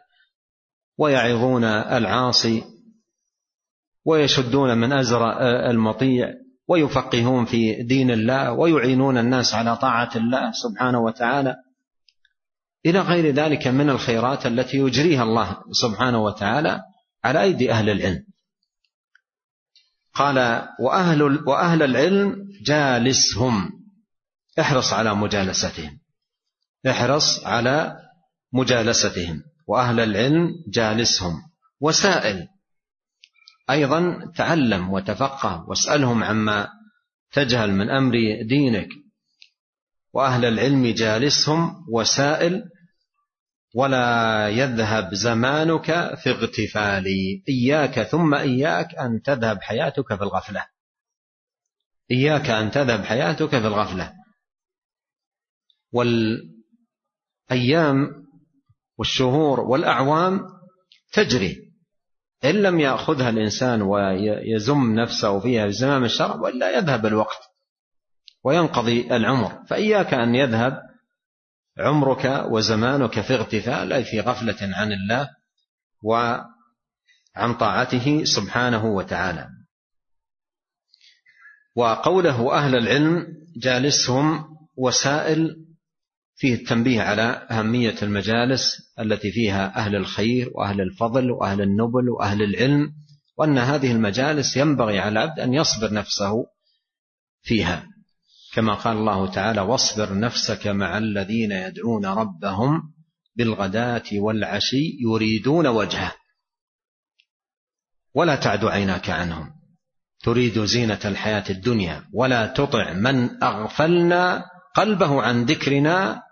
ويعظون 0.98 1.64
العاصي 1.64 2.64
ويشدون 4.06 4.78
من 4.78 4.94
أزر 4.94 5.32
المطيع 5.70 6.34
ويفقهون 6.68 7.46
في 7.46 7.84
دين 7.84 8.12
الله 8.12 8.52
ويعينون 8.52 9.18
الناس 9.18 9.54
على 9.54 9.76
طاعة 9.76 10.12
الله 10.16 10.52
سبحانه 10.52 11.00
وتعالى. 11.00 11.56
إلى 12.86 13.00
غير 13.00 13.34
ذلك 13.34 13.68
من 13.68 13.90
الخيرات 13.90 14.46
التي 14.46 14.78
يجريها 14.78 15.24
الله 15.24 15.58
سبحانه 15.72 16.24
وتعالى 16.24 16.82
على 17.24 17.42
أيدي 17.42 17.72
أهل 17.72 17.90
العلم. 17.90 18.26
قال 20.14 20.68
وأهل, 20.80 21.48
وأهل 21.48 21.84
العلم 21.84 22.36
جالسهم. 22.66 23.72
احرص 24.60 24.94
على 24.94 25.16
مجالستهم. 25.16 26.00
احرص 26.90 27.46
على 27.46 27.96
مجالستهم. 28.54 29.44
وأهل 29.68 30.00
العلم 30.00 30.50
جالسهم. 30.68 31.34
وسائل. 31.82 32.48
أيضا 33.70 34.32
تعلم 34.36 34.90
وتفقه. 34.94 35.66
واسألهم 35.70 36.24
عما 36.24 36.68
تجهل 37.32 37.72
من 37.72 37.90
أمر 37.90 38.14
دينك. 38.50 38.90
وأهل 40.14 40.46
العلم 40.46 40.88
جالسهم. 40.88 41.86
وسائل. 41.92 42.64
ولا 43.76 44.50
يذهب 44.50 45.14
زمانك 45.14 46.16
في 46.16 46.30
اغتفالي 46.30 47.44
إياك 47.50 48.02
ثم 48.02 48.34
إياك 48.34 48.96
أن 48.96 49.22
تذهب 49.22 49.62
حياتك 49.62 50.16
في 50.16 50.24
الغفلة. 50.24 50.68
إياك 52.12 52.50
أن 52.50 52.72
تذهب 52.72 53.04
حياتك 53.04 53.50
في 53.50 53.68
الغفلة. 53.68 54.14
والأيام 57.52 58.23
والشهور 58.98 59.60
والأعوام 59.60 60.42
تجري. 61.14 61.74
إن 62.46 62.56
لم 62.56 62.80
يأخذها 62.80 63.30
الإنسان 63.30 63.82
ويزم 63.82 64.96
نفسه 64.96 65.40
فيها 65.40 65.68
بزمام 65.68 66.04
الشرع 66.04 66.36
وإلا 66.36 66.78
يذهب 66.78 67.06
الوقت 67.06 67.40
وينقضي 68.44 69.16
العمر. 69.16 69.66
فإياك 69.68 70.14
أن 70.14 70.36
يذهب 70.36 70.82
عمرك 71.78 72.46
وزمانك 72.52 73.22
في 73.22 73.36
اغتفال 73.36 73.94
أي 73.94 74.04
في 74.04 74.20
غفلة 74.20 74.58
عن 74.62 74.92
الله 74.92 75.30
وعن 76.02 77.54
طاعته 77.60 78.24
سبحانه 78.24 78.86
وتعالى. 78.86 79.50
وقوله 81.76 82.54
أهل 82.54 82.76
العلم 82.76 83.28
جالسهم 83.58 84.46
وسائل 84.78 85.63
فيه 86.36 86.54
التنبيه 86.54 87.02
على 87.02 87.48
أهمية 87.52 87.96
المجالس 88.02 88.94
التي 89.00 89.32
فيها 89.32 89.76
أهل 89.76 89.96
الخير 89.96 90.52
وأهل 90.54 90.82
الفضل 90.82 91.32
وأهل 91.32 91.62
النبل 91.62 92.10
وأهل 92.10 92.42
العلم 92.42 92.94
وأن 93.38 93.58
هذه 93.58 93.92
المجالس 93.92 94.58
ينبغي 94.58 95.00
على 95.00 95.12
العبد 95.12 95.40
أن 95.40 95.54
يصبر 95.54 95.94
نفسه 95.94 96.46
فيها. 97.42 97.88
كما 98.54 98.74
قال 98.74 98.98
الله 98.98 99.32
تعالى 99.32 99.62
واصبر 99.62 100.20
نفسك 100.20 100.68
مع 100.68 100.98
الذين 100.98 101.52
يدعون 101.52 102.06
ربهم 102.06 102.94
بالغداة 103.36 104.04
والعشي 104.14 104.98
يريدون 105.00 105.68
وجهه 105.68 106.14
ولا 108.16 108.36
تعد 108.36 108.66
عيناك 108.66 109.10
عنهم. 109.10 109.50
تريد 110.24 110.64
زينة 110.64 111.00
الحياة 111.06 111.44
الدنيا 111.50 112.04
ولا 112.14 112.48
تطع 112.48 112.94
من 112.94 113.44
أغفلنا 113.44 114.46
قلبه 114.74 115.22
عن 115.22 115.46
ذكرنا 115.46 116.24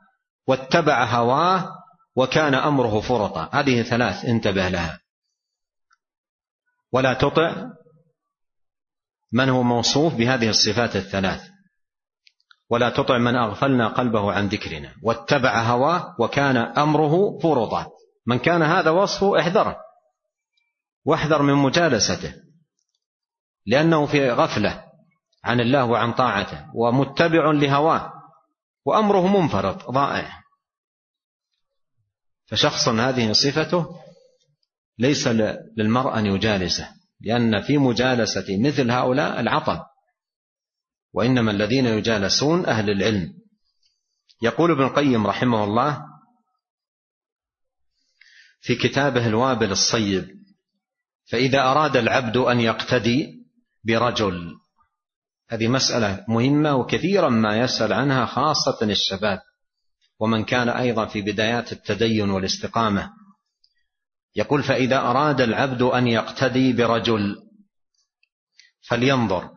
واتبع 0.48 1.06
هواه 1.06 1.70
وكان 2.16 2.56
أمره 2.56 3.02
فرطا. 3.02 3.50
هذه 3.54 3.82
ثلاث 3.82 4.26
انتبه 4.26 4.70
لها. 4.70 5.00
ولا 6.92 7.14
تطع 7.14 7.70
من 9.32 9.50
هو 9.50 9.64
موصوف 9.64 10.16
بهذه 10.16 10.50
الصفات 10.50 10.96
الثلاث. 10.96 11.42
ولا 12.70 12.89
تطع 12.89 13.18
من 13.18 13.36
أغفلنا 13.36 13.88
قلبه 13.88 14.34
عن 14.34 14.48
ذكرنا. 14.48 14.94
واتبع 15.04 15.62
هواه 15.62 16.16
وكان 16.20 16.58
أمره 16.58 17.39
فرطا. 17.39 17.88
من 18.26 18.39
كان 18.39 18.62
هذا 18.62 18.89
وصفه 18.89 19.39
احذره 19.39 19.78
واحذر 21.06 21.42
من 21.42 21.54
مجالسته. 21.54 22.34
لأنه 23.66 24.06
في 24.06 24.32
غفلة 24.32 24.84
عن 25.44 25.60
الله 25.60 25.86
وعن 25.86 26.14
طاعته. 26.14 26.66
ومتبع 26.76 27.52
لهواه. 27.52 28.20
وأمره 28.86 29.41
منفرط 29.41 29.91
ضائع. 29.91 30.41
فشخص 32.45 32.88
هذه 32.88 33.32
صفته 33.32 33.99
ليس 34.97 35.27
للمرء 35.77 36.17
أن 36.17 36.25
يجالسه 36.25 36.89
لأن 37.21 37.61
في 37.61 37.77
مجالسة 37.77 38.45
مثل 38.59 38.91
هؤلاء 38.91 39.39
العطب 39.39 39.79
وإنما 41.13 41.51
الذين 41.51 41.86
يجالسون 41.86 42.65
أهل 42.65 42.89
العلم. 42.89 43.34
يقول 44.41 44.71
ابن 44.71 44.84
القيم 44.84 45.27
رحمه 45.27 45.63
الله 45.63 46.11
في 48.61 48.75
كتابه 48.75 49.27
الوابل 49.27 49.71
الصيب 49.71 50.41
فإذا 51.32 51.61
أراد 51.61 51.97
العبد 51.97 52.38
أن 52.38 52.59
يقتدي 52.59 53.45
برجل 53.84 54.61
هذه 55.52 55.68
مسألة 55.68 56.26
مهمة 56.28 56.76
وكثيرا 56.76 57.30
ما 57.30 57.60
يسأل 57.60 57.93
عنها 57.93 58.26
خاصة 58.26 58.78
الشباب 58.82 59.41
ومن 60.20 60.43
كان 60.43 60.70
أيضا 60.70 61.06
في 61.06 61.22
بدايات 61.22 61.72
التدين 61.72 62.30
والاستقامة. 62.30 63.14
يقول 64.36 64.64
فإذا 64.64 64.99
أراد 64.99 65.41
العبد 65.41 65.82
أن 65.82 66.08
يقتدي 66.08 66.74
برجل 66.74 67.36
فلينظر 68.82 69.49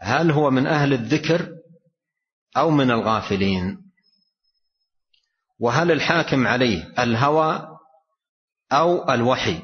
هل 0.00 0.30
هو 0.30 0.50
من 0.50 0.66
أهل 0.66 0.92
الذكر 0.92 1.48
أو 2.56 2.70
من 2.70 2.90
الغافلين؟ 2.90 3.78
وهل 5.58 5.92
الحاكم 5.92 6.46
عليه 6.46 6.92
الهوى 6.98 7.68
أو 8.72 9.10
الوحي؟ 9.10 9.62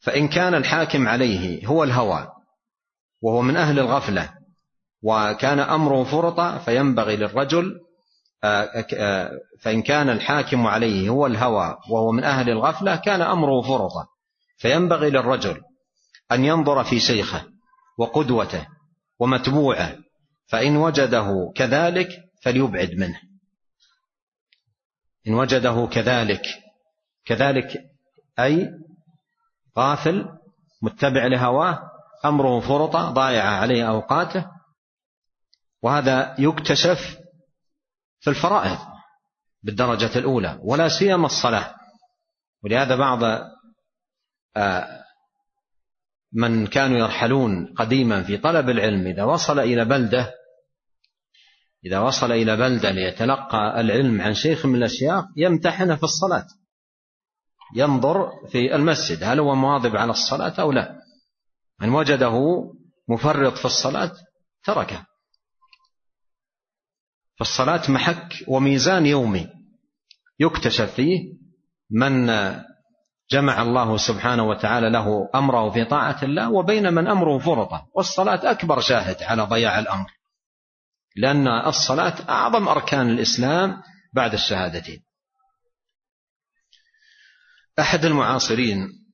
فإن 0.00 0.28
كان 0.28 0.54
الحاكم 0.54 1.08
عليه 1.08 1.66
هو 1.66 1.84
الهوى 1.84 2.35
وهو 3.22 3.42
من 3.42 3.56
أهل 3.56 3.78
الغفلة. 3.78 4.30
وكان 5.02 5.60
أمره 5.60 6.04
فرطا 6.04 6.58
فينبغي 6.58 7.16
للرجل 7.16 7.80
آه، 8.44 8.86
آه، 8.94 9.30
فإن 9.60 9.82
كان 9.82 10.10
الحاكم 10.10 10.66
عليه 10.66 11.08
هو 11.08 11.26
الهوى 11.26 11.78
وهو 11.90 12.12
من 12.12 12.24
أهل 12.24 12.50
الغفلة 12.50 12.96
كان 12.96 13.22
أمره 13.22 13.62
فرطا 13.62 14.06
فينبغي 14.58 15.10
للرجل 15.10 15.60
أن 16.32 16.44
ينظر 16.44 16.84
في 16.84 17.00
شيخه 17.00 17.44
وقدوته 17.98 18.66
ومتبوعه 19.18 19.96
فإن 20.46 20.76
وجده 20.76 21.52
كذلك 21.54 22.08
فليبعد 22.42 22.90
منه. 22.90 23.20
إن 25.26 25.34
وجده 25.34 25.88
كذلك 25.92 26.42
كذلك 27.24 27.90
أي 28.38 28.70
غافل 29.78 30.24
متبع 30.82 31.26
لهواه 31.26 31.95
أمره 32.28 32.60
فرطة 32.60 33.10
ضايع 33.10 33.44
عليه 33.44 33.88
أوقاته 33.88 34.46
وهذا 35.82 36.34
يكتشف 36.38 37.18
في 38.20 38.30
الفرائض 38.30 38.78
بالدرجة 39.62 40.18
الأولى 40.18 40.58
ولا 40.62 40.88
سيما 40.88 41.26
الصلاة. 41.26 41.74
ولهذا 42.64 42.96
بعض 42.96 43.22
آه، 44.56 45.04
من 46.32 46.66
كانوا 46.66 46.98
يرحلون 46.98 47.74
قديما 47.76 48.22
في 48.22 48.36
طلب 48.36 48.70
العلم 48.70 49.06
إذا 49.06 49.24
وصل 49.24 49.58
إلى 49.58 49.84
بلدة 49.84 50.32
إذا 51.84 51.98
وصل 51.98 52.32
إلى 52.32 52.56
بلدة 52.56 52.90
ليتلقى 52.90 53.80
العلم 53.80 54.20
عن 54.20 54.34
شيخ 54.34 54.66
من 54.66 54.74
الأشياخ 54.74 55.24
يمتحنه 55.36 55.96
في 55.96 56.02
الصلاة 56.02 56.46
ينظر 57.74 58.30
في 58.48 58.74
المسجد 58.74 59.24
هل 59.24 59.40
هو 59.40 59.54
مواظب 59.54 59.96
على 59.96 60.10
الصلاة 60.10 60.54
أو 60.60 60.72
لا. 60.72 61.05
من 61.80 61.88
وجده 61.88 62.32
مفرط 63.08 63.58
في 63.58 63.64
الصلاة 63.64 64.12
تركه. 64.64 65.06
فالصلاة 67.38 67.90
محك 67.90 68.44
وميزان 68.48 69.06
يومي 69.06 69.48
يكتشف 70.40 70.94
فيه 70.94 71.32
من 71.90 72.26
جمع 73.30 73.62
الله 73.62 73.96
سبحانه 73.96 74.48
وتعالى 74.48 74.90
له 74.90 75.30
أمره 75.34 75.70
في 75.70 75.84
طاعة 75.84 76.22
الله 76.22 76.50
وبين 76.50 76.94
من 76.94 77.08
أمره 77.08 77.38
فرطة. 77.38 77.88
والصلاة 77.94 78.50
أكبر 78.50 78.80
شاهد 78.80 79.22
على 79.22 79.42
ضياع 79.42 79.78
الأمر 79.78 80.10
لأن 81.16 81.48
الصلاة 81.48 82.28
أعظم 82.28 82.68
أركان 82.68 83.10
الإسلام 83.10 83.82
بعد 84.14 84.32
الشهادتين. 84.32 85.04
أحد 87.78 88.04
المعاصرين 88.04 89.05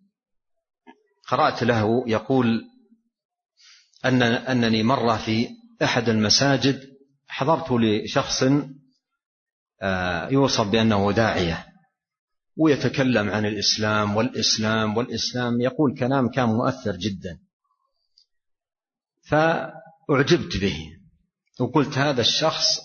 قرأت 1.33 1.63
له 1.63 2.05
يقول 2.07 2.65
أن 4.05 4.23
أنني 4.23 4.83
مرة 4.83 5.17
في 5.17 5.49
أحد 5.83 6.09
المساجد 6.09 6.97
حضرت 7.29 7.67
لشخص 7.71 8.45
آه، 9.83 10.29
يوصف 10.29 10.69
بأنه 10.69 11.13
داعية 11.13 11.67
ويتكلم 12.57 13.31
عن 13.31 13.47
الإسلام 13.47 14.17
والإسلام 14.17 14.97
والإسلام 14.97 15.61
يقول 15.61 15.99
كلام 15.99 16.29
كان 16.29 16.49
مؤثر 16.49 16.97
جدا. 16.97 17.39
فأعجبت 19.23 20.57
به 20.57 20.79
وقلت 21.61 21.99
هذا 21.99 22.21
الشخص 22.21 22.79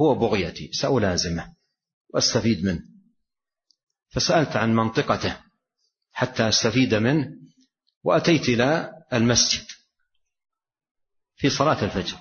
هو 0.00 0.14
بغيتي 0.14 0.70
سألازمه 0.72 1.54
وأستفيد 2.14 2.64
منه. 2.64 2.82
فسألت 4.08 4.56
عن 4.56 4.74
منطقته 4.74 5.36
حتى 6.12 6.48
أستفيد 6.48 6.94
منه 6.94 7.47
وأتيت 8.02 8.48
إلى 8.48 8.92
المسجد 9.12 9.66
في 11.36 11.50
صلاة 11.50 11.84
الفجر. 11.84 12.18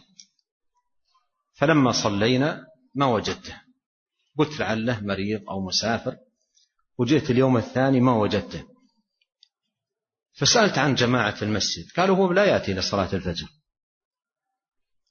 فلما 1.53 1.91
صلينا 1.91 2.65
ما 2.95 3.05
وجدته. 3.05 3.61
قلت 4.37 4.59
لعله 4.59 4.99
مريض 4.99 5.49
أو 5.49 5.65
مسافر. 5.65 6.17
وجئت 6.97 7.29
اليوم 7.29 7.57
الثاني 7.57 7.99
ما 7.99 8.15
وجدته. 8.15 8.67
فسألت 10.33 10.77
عن 10.77 10.95
جماعة 10.95 11.35
المسجد. 11.41 11.91
قالوا 11.97 12.17
هو 12.17 12.31
لا 12.31 12.45
يأتي 12.45 12.73
لصلاة 12.73 13.13
الفجر. 13.13 13.47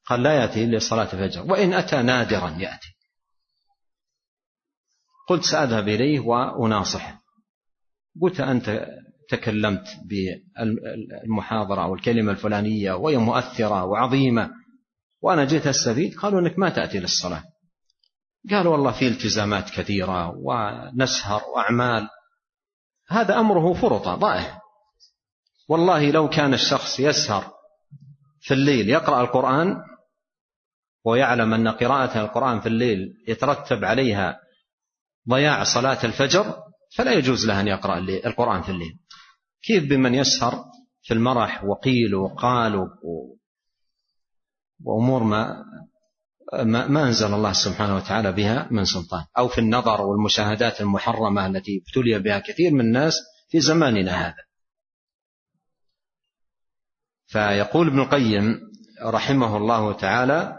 قال 0.05 0.23
لا 0.23 0.41
يأتي 0.41 0.67
لصلاة 0.67 1.13
الفجر. 1.13 1.43
وإن 1.43 1.73
أتى 1.73 2.03
نادرا 2.03 2.51
يأتي. 2.51 2.97
قلت 5.29 5.45
سأذهب 5.45 5.89
إليه 5.89 6.21
وأناصحه. 6.21 7.23
قلت 8.23 8.41
أنت 8.41 8.87
تكلمت 9.29 9.85
بالمحاضرة 10.05 11.83
أو 11.83 11.95
الكلمة 11.95 12.33
الفلانية 12.33 12.93
وهي 12.93 13.17
مؤثرة 13.17 13.85
وعظيمة 13.85 14.51
وأنا 15.23 15.45
جيت 15.45 15.67
أستفيد 15.67 16.15
قالوا 16.15 16.41
أنك 16.41 16.59
ما 16.59 16.71
تأتي 16.71 16.99
للصلاة. 16.99 17.45
قال 18.51 18.67
والله 18.67 18.93
في 18.93 19.09
التزامات 19.09 19.71
كثيرة 19.71 20.35
ونسهر 20.37 21.43
وأعمال. 21.55 22.09
هذا 23.09 23.41
أمره 23.41 23.73
فرطة 23.73 24.15
ضائع. 24.15 24.61
والله 25.69 26.11
لو 26.11 26.29
كان 26.29 26.55
الشخص 26.55 27.01
يسهر 27.01 27.53
في 28.41 28.55
الليل 28.55 28.91
يقرأ 28.91 29.21
القرآن 29.21 29.77
ويعلم 31.05 31.55
أن 31.55 31.69
قراءة 31.69 32.21
القرآن 32.21 32.61
في 32.61 32.67
الليل 32.67 33.15
يترتب 33.29 33.85
عليها 33.85 34.39
ضياع 35.29 35.65
صلاة 35.65 36.05
الفجر 36.05 36.57
فلا 36.97 37.13
يجوز 37.13 37.47
له 37.47 37.61
أن 37.61 37.69
يقرأ 37.69 37.99
القرآن 37.99 38.63
في 38.63 38.69
الليل. 38.69 38.99
كيف 39.67 39.85
بمن 39.85 40.15
يسهر 40.15 40.65
في 41.03 41.15
المرح 41.15 41.65
وقيل 41.65 42.15
وقال 42.15 42.89
وأمور 44.81 45.23
ما 45.23 45.65
ما 46.87 47.03
أنزل 47.03 47.35
الله 47.35 47.53
سبحانه 47.53 47.97
وتعالى 47.97 48.33
بها 48.33 48.69
من 48.71 48.85
سلطان. 48.85 49.25
أو 49.39 49.49
في 49.49 49.59
النظر 49.59 50.01
والمشاهدات 50.01 50.81
المحرمة 50.81 51.47
التي 51.47 51.83
ابتلي 51.83 52.19
بها 52.19 52.39
كثير 52.39 52.73
من 52.73 52.81
الناس 52.81 53.15
في 53.49 53.61
زماننا 53.61 54.27
هذا. 54.27 54.45
فيقول 57.27 57.87
ابن 57.87 58.01
القيم 58.01 58.61
رحمه 59.03 59.57
الله 59.57 59.93
تعالى 59.93 60.59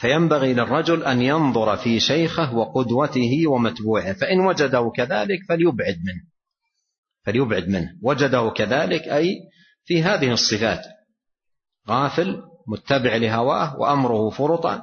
فينبغي 0.00 0.54
للرجل 0.54 1.04
أن 1.04 1.22
ينظر 1.22 1.76
في 1.76 2.00
شيخه 2.00 2.54
وقدوته 2.54 3.46
ومتبوعه 3.46 4.12
فإن 4.12 4.40
وجده 4.40 4.92
كذلك 4.96 5.38
فليبعد 5.48 5.96
منه. 6.04 6.37
فليبعد 7.28 7.68
منه. 7.68 7.90
وجده 8.02 8.52
كذلك 8.56 9.02
أي 9.02 9.34
في 9.84 10.02
هذه 10.02 10.32
الصفات. 10.32 10.80
غافل 11.88 12.42
متبع 12.68 13.16
لهواه 13.16 13.76
وأمره 13.76 14.30
فرطا. 14.30 14.82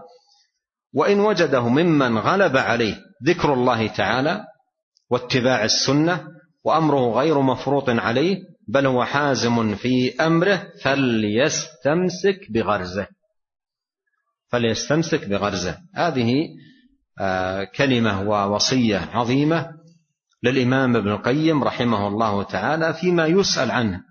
وإن 0.93 1.19
وجده 1.19 1.67
ممن 1.67 2.17
غلب 2.17 2.57
عليه 2.57 2.95
ذكر 3.27 3.53
الله 3.53 3.87
تعالى 3.87 4.45
واتباع 5.09 5.63
السنة 5.63 6.27
وأمره 6.63 7.13
غير 7.13 7.41
مفروط 7.41 7.89
عليه 7.89 8.37
بل 8.67 8.85
هو 8.85 9.03
حازم 9.03 9.75
في 9.75 10.15
أمره 10.21 10.67
فليستمسك 10.81 12.51
بغرزه. 12.51 13.07
فليستمسك 14.47 15.27
بغرزه. 15.27 15.77
هذه 15.95 16.47
آه، 17.19 17.63
كلمة 17.63 18.29
ووصية 18.29 18.97
للإمام 20.45 20.95
ابن 20.95 21.11
القيم 21.11 21.63
رحمه 21.63 22.07
الله 22.07 22.43
تعالى 22.43 22.93
فيما 22.93 23.25
يسأل 23.25 23.71
عنه 23.71 24.03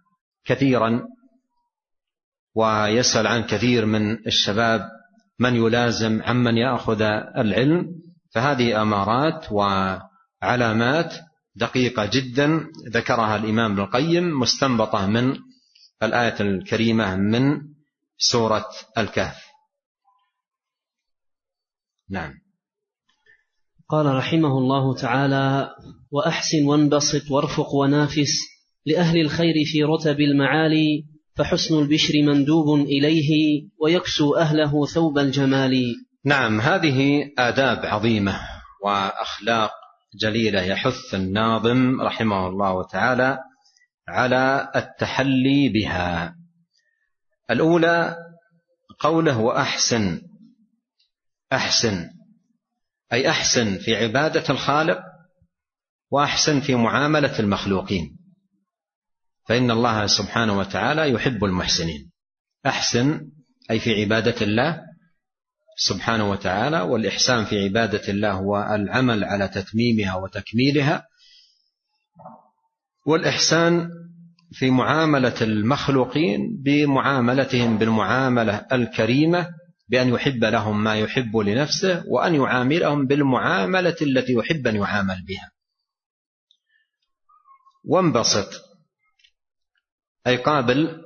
كثيرا 0.45 1.03
ويسأل 2.55 3.27
عن 3.27 3.43
كثير 3.43 3.87
من 3.87 4.27
الشباب 4.27 4.91
من 5.39 5.55
يلازم 5.55 6.23
عمن 6.23 6.57
يأخذ 6.57 7.03
العلم. 7.37 7.87
فهذه 8.35 8.83
آمارات 8.83 9.47
وعلامات 9.53 11.15
دقيقة 11.55 12.11
جدا 12.13 12.67
ذكرها 12.89 13.37
الإمام 13.37 13.73
ابن 13.73 13.83
القيم 13.83 14.41
مستنبطة 14.41 15.07
من 15.07 15.37
الآية 16.03 16.41
الكريمة 16.41 17.17
من 17.17 17.63
سورة 18.19 18.67
الكهف. 18.99 19.45
نعم. 22.11 22.35
قال 23.89 24.07
رحمه 24.07 24.59
الله 24.59 24.95
تعالى 24.95 25.71
وأحسن 26.15 26.65
وانبسط 26.65 27.31
وارفق 27.31 27.75
ونافس 27.75 28.33
لأهل 28.87 29.21
الخير 29.21 29.55
في 29.67 29.83
رتب 29.83 30.21
المعالي 30.21 31.05
فحسن 31.37 31.79
البشر 31.79 32.13
مندوب 32.23 32.81
إليه 32.81 33.31
ويكسو 33.81 34.35
أهله 34.35 34.87
ثوب 34.87 35.19
الجمال. 35.19 35.95
نعم 36.25 36.61
هذه 36.61 37.31
آداب 37.39 37.87
عظيمة 37.87 38.41
وأخلاق 38.85 39.71
جليلة 40.21 40.63
يحث 40.63 41.15
الناظم 41.15 42.01
رحمه 42.01 42.49
الله 42.49 42.87
تعالى 42.87 43.39
على 44.09 44.73
التحلي 44.77 45.69
بها. 45.69 46.37
الأولى 47.51 48.17
قوله 49.01 49.41
وأحسن 49.41 50.21
أحسن 51.53 52.11
أي 53.13 53.31
أحسن 53.31 53.79
في 53.79 53.97
عبادة 53.97 54.45
الخالق 54.51 55.14
وأحسن 56.11 56.61
في 56.61 56.75
معاملة 56.75 57.39
المخلوقين. 57.39 58.17
فإن 59.49 59.71
الله 59.71 60.07
سبحانه 60.07 60.59
وتعالى 60.59 61.11
يحب 61.11 61.45
المحسنين. 61.45 62.11
أحسن 62.67 63.21
أي 63.71 63.81
في 63.81 64.01
عبادة 64.01 64.47
الله 64.47 64.81
سبحانه 65.77 66.31
وتعالى 66.31 66.81
والإحسان 66.81 67.45
في 67.45 67.65
عبادة 67.65 68.09
الله 68.09 68.33
هو 68.33 68.75
العمل 68.75 69.25
على 69.25 69.49
تتميمها 69.49 70.15
وتكميلها. 70.15 71.07
والإحسان 73.07 73.91
في 74.53 74.71
معاملة 74.71 75.35
المخلوقين 75.43 76.41
بمعاملتهم 76.63 77.79
بالمعاملة 77.79 78.67
الكريمة 78.73 79.49
بأن 79.89 80.09
يحب 80.09 80.45
لهم 80.45 80.85
ما 80.85 80.95
يحب 80.97 81.37
لنفسه 81.37 82.05
وأن 82.09 82.35
يعاملهم 82.35 83.07
بالمعاملة 83.07 83.97
التي 84.03 84.33
يحب 84.33 84.67
أن 84.67 84.77
يعامل 84.77 85.25
بها. 85.29 85.51
وانبسط. 87.85 88.49
أي 90.27 90.37
قابل 90.37 91.05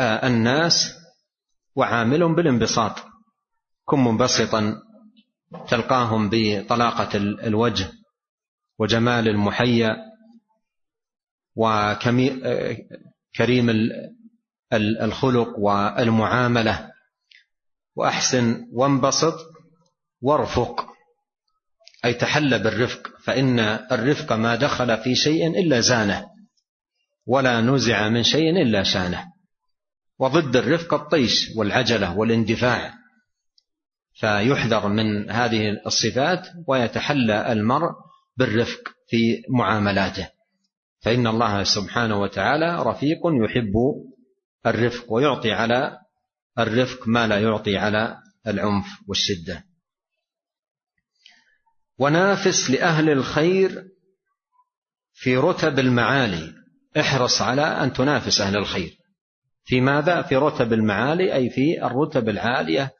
آه، 0.00 0.26
الناس 0.26 0.94
وعاملهم 1.76 2.34
بالانبساط. 2.34 2.92
كن 3.84 4.04
منبسطا 4.04 4.82
تلقاهم 5.68 6.30
بطلاقة 6.32 7.16
الوجه 7.16 7.92
وجمال 8.78 9.28
المحيا 9.28 9.96
وكريم 11.54 12.70
الخلق 14.72 15.58
والمعاملة. 15.58 16.92
وأحسن 17.96 18.68
وانبسط 18.72 19.34
وارفق. 20.20 20.95
أي 22.06 22.14
تحل 22.14 22.58
بالرفق 22.58 23.08
فإن 23.24 23.58
الرفق 23.92 24.32
ما 24.32 24.56
دخل 24.56 24.96
في 24.96 25.14
شيء 25.14 25.60
إلا 25.60 25.80
زانه 25.80 26.26
ولا 27.26 27.60
نزع 27.60 28.08
من 28.08 28.22
شيء 28.22 28.62
إلا 28.62 28.82
شانه. 28.82 29.24
وضد 30.18 30.56
الرفق 30.56 30.94
الطيش 30.94 31.50
والعجلة 31.56 32.18
والاندفاع. 32.18 32.94
فيحذر 34.14 34.88
من 34.88 35.30
هذه 35.30 35.62
الصفات 35.86 36.48
ويتحلى 36.68 37.52
المرء 37.52 37.90
بالرفق 38.36 38.80
في 39.08 39.42
معاملاته. 39.50 40.28
فإن 41.00 41.26
الله 41.26 41.64
سبحانه 41.64 42.20
وتعالى 42.20 42.82
رفيق 42.82 43.20
يحب 43.44 43.74
الرفق 44.66 45.12
ويعطي 45.12 45.52
على 45.52 45.98
الرفق 46.58 47.08
ما 47.08 47.26
لا 47.26 47.40
يعطي 47.40 47.76
على 47.76 48.16
العنف 48.46 48.86
والشدة. 49.08 49.64
ونافس 51.98 52.70
لأهل 52.70 53.10
الخير 53.10 53.84
في 55.14 55.36
رتب 55.36 55.78
المعالي. 55.78 56.52
احرص 57.00 57.42
على 57.42 57.62
أن 57.62 57.92
تنافس 57.92 58.40
أهل 58.40 58.56
الخير. 58.56 58.96
في 59.64 59.80
ماذا؟ 59.80 60.22
في 60.22 60.36
رتب 60.36 60.72
المعالي 60.72 61.34
أي 61.34 61.50
في 61.50 61.86
الرتب 61.86 62.28
العالية 62.28 62.90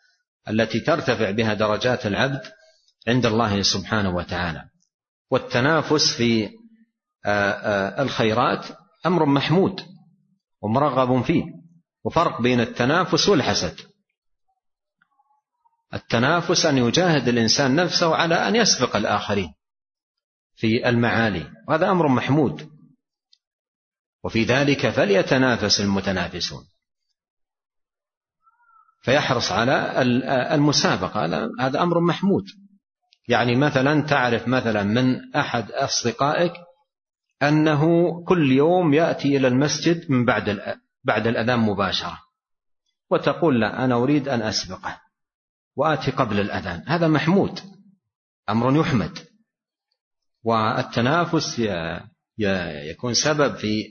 التي 0.49 0.81
ترتفع 0.81 1.31
بها 1.31 1.55
درجات 1.55 2.07
العبد 2.07 2.41
عند 3.09 3.27
الله 3.27 3.63
سبحانه 3.63 4.17
وتعالى. 4.17 4.65
والتنافس 5.31 6.17
في 6.17 6.49
آه، 7.27 7.51
آه، 7.51 8.03
الخيرات 8.03 8.67
أمر 9.07 9.27
محمود 9.27 9.81
ومرغب 10.63 11.23
فيه. 11.23 11.45
وفرق 12.05 12.43
بين 12.43 12.61
التنافس 12.61 13.29
والحسد. 13.29 13.81
التنافس 15.95 16.67
أن 16.67 16.79
يجاهد 16.79 17.29
الإنسان 17.29 17.77
نفسه 17.77 18.17
على 18.17 18.35
أن 18.35 18.57
يسبق 18.57 18.97
الآخرين 18.97 19.55
في 20.55 20.89
المعالي. 20.89 21.53
وهذا 21.69 21.91
أمر 21.91 22.09
محمود. 22.09 22.71
وفي 24.25 24.45
ذلك 24.45 24.91
فليتنافس 24.91 25.81
المتنافسون. 25.81 26.65
فيحرص 29.03 29.53
على 29.53 30.03
المسابقة. 30.55 31.49
هذا 31.61 31.83
أمر 31.83 32.01
محمود. 32.01 32.45
يعني 33.29 33.57
مثلا 33.57 34.01
تعرف 34.03 34.49
مثلا 34.49 34.83
من 34.83 35.35
أحد 35.35 35.71
أصدقائك 35.71 36.53
أنه 37.43 37.85
كل 38.25 38.53
يوم 38.53 38.95
يأتي 38.95 39.37
إلى 39.37 39.49
المسجد 39.49 40.11
من 40.11 40.25
بعد 40.25 40.77
بعد 41.05 41.27
الأذان 41.27 41.59
مباشرة. 41.59 42.21
وتقول 43.11 43.61
لا 43.61 43.85
أنا 43.85 43.95
أريد 43.95 44.29
أن 44.29 44.43
أسبقه. 44.43 45.06
وآتي 45.77 46.11
قبل 46.11 46.41
الأذان. 46.41 46.85
هذا 46.87 47.09
محمود. 47.09 47.61
أمر 48.49 48.81
يحمد. 48.81 49.19
والتنافس 50.45 51.63
يكون 52.91 53.15
سبب 53.15 53.57
في 53.57 53.85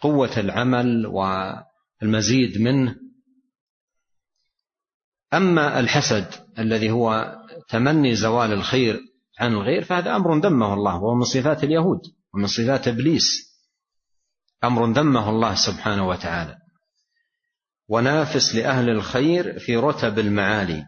قوة 0.00 0.30
العمل 0.36 1.06
والمزيد 1.06 2.60
منه. 2.60 2.96
أما 5.34 5.80
الحسد 5.80 6.26
الذي 6.58 6.90
هو 6.90 7.36
تمني 7.68 8.14
زوال 8.14 8.52
الخير 8.52 9.00
عن 9.38 9.52
الغير 9.52 9.84
فهذا 9.84 10.16
أمر 10.16 10.38
ذمه 10.38 10.74
الله 10.74 10.94
وهو 10.94 11.14
من 11.14 11.24
صفات 11.24 11.64
اليهود 11.64 12.00
ومن 12.34 12.46
صفات 12.46 12.88
إبليس. 12.88 13.50
أمر 14.64 14.92
ذمه 14.92 15.30
الله 15.30 15.54
سبحانه 15.54 16.08
وتعالى. 16.08 16.58
ونافس 17.88 18.54
لأهل 18.54 18.90
الخير 18.90 19.58
في 19.58 19.76
رتب 19.76 20.18
المعالي. 20.18 20.86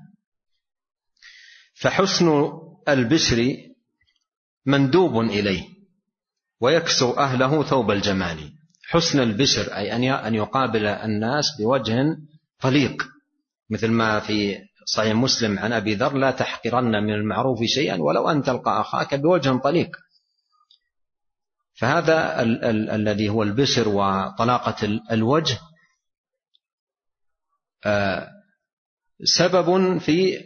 فحسن 1.83 2.53
البشر 2.89 3.57
مندوب 4.67 5.21
إليه 5.21 5.63
ويكسو 6.61 7.11
أهله 7.13 7.63
ثوب 7.63 7.91
الجمال. 7.91 8.53
حسن 8.89 9.21
البشر 9.21 9.77
أي 9.77 9.93
أن 10.27 10.35
يقابل 10.35 10.87
الناس 10.87 11.45
بوجه 11.59 12.17
طليق 12.61 13.03
مثل 13.71 13.89
ما 13.91 14.21
في 14.21 14.59
صحيح 14.87 15.15
مسلم 15.15 15.59
عن 15.59 15.73
أبي 15.73 15.95
ذر 15.95 16.13
لا 16.17 16.31
تحقرن 16.31 17.05
من 17.05 17.15
المعروف 17.15 17.59
شيئا 17.65 17.97
ولو 18.03 18.31
أن 18.31 18.43
تلقى 18.43 18.81
أخاك 18.81 19.15
بوجه 19.15 19.57
طليق. 19.59 19.97
فهذا 21.75 22.43
ال- 22.43 22.65
ال- 22.65 22.91
الذي 22.91 23.29
هو 23.29 23.43
البشر 23.43 23.89
وطلاقة 23.89 25.01
الوجه 25.11 25.59
آه، 27.87 28.29
سبب 29.25 29.99
في 29.99 30.39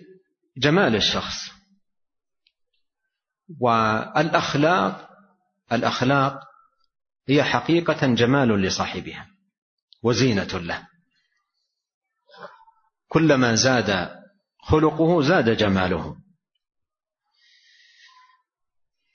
جمال 0.56 0.96
الشخص. 0.96 1.50
والأخلاق 3.60 5.10
الأخلاق 5.72 6.40
هي 7.28 7.44
حقيقة 7.44 8.06
جمال 8.06 8.62
لصاحبها 8.62 9.30
وزينة 10.02 10.58
له. 10.58 10.88
كلما 13.08 13.54
زاد 13.54 14.16
خلقه 14.58 15.22
زاد 15.22 15.56
جماله. 15.56 16.16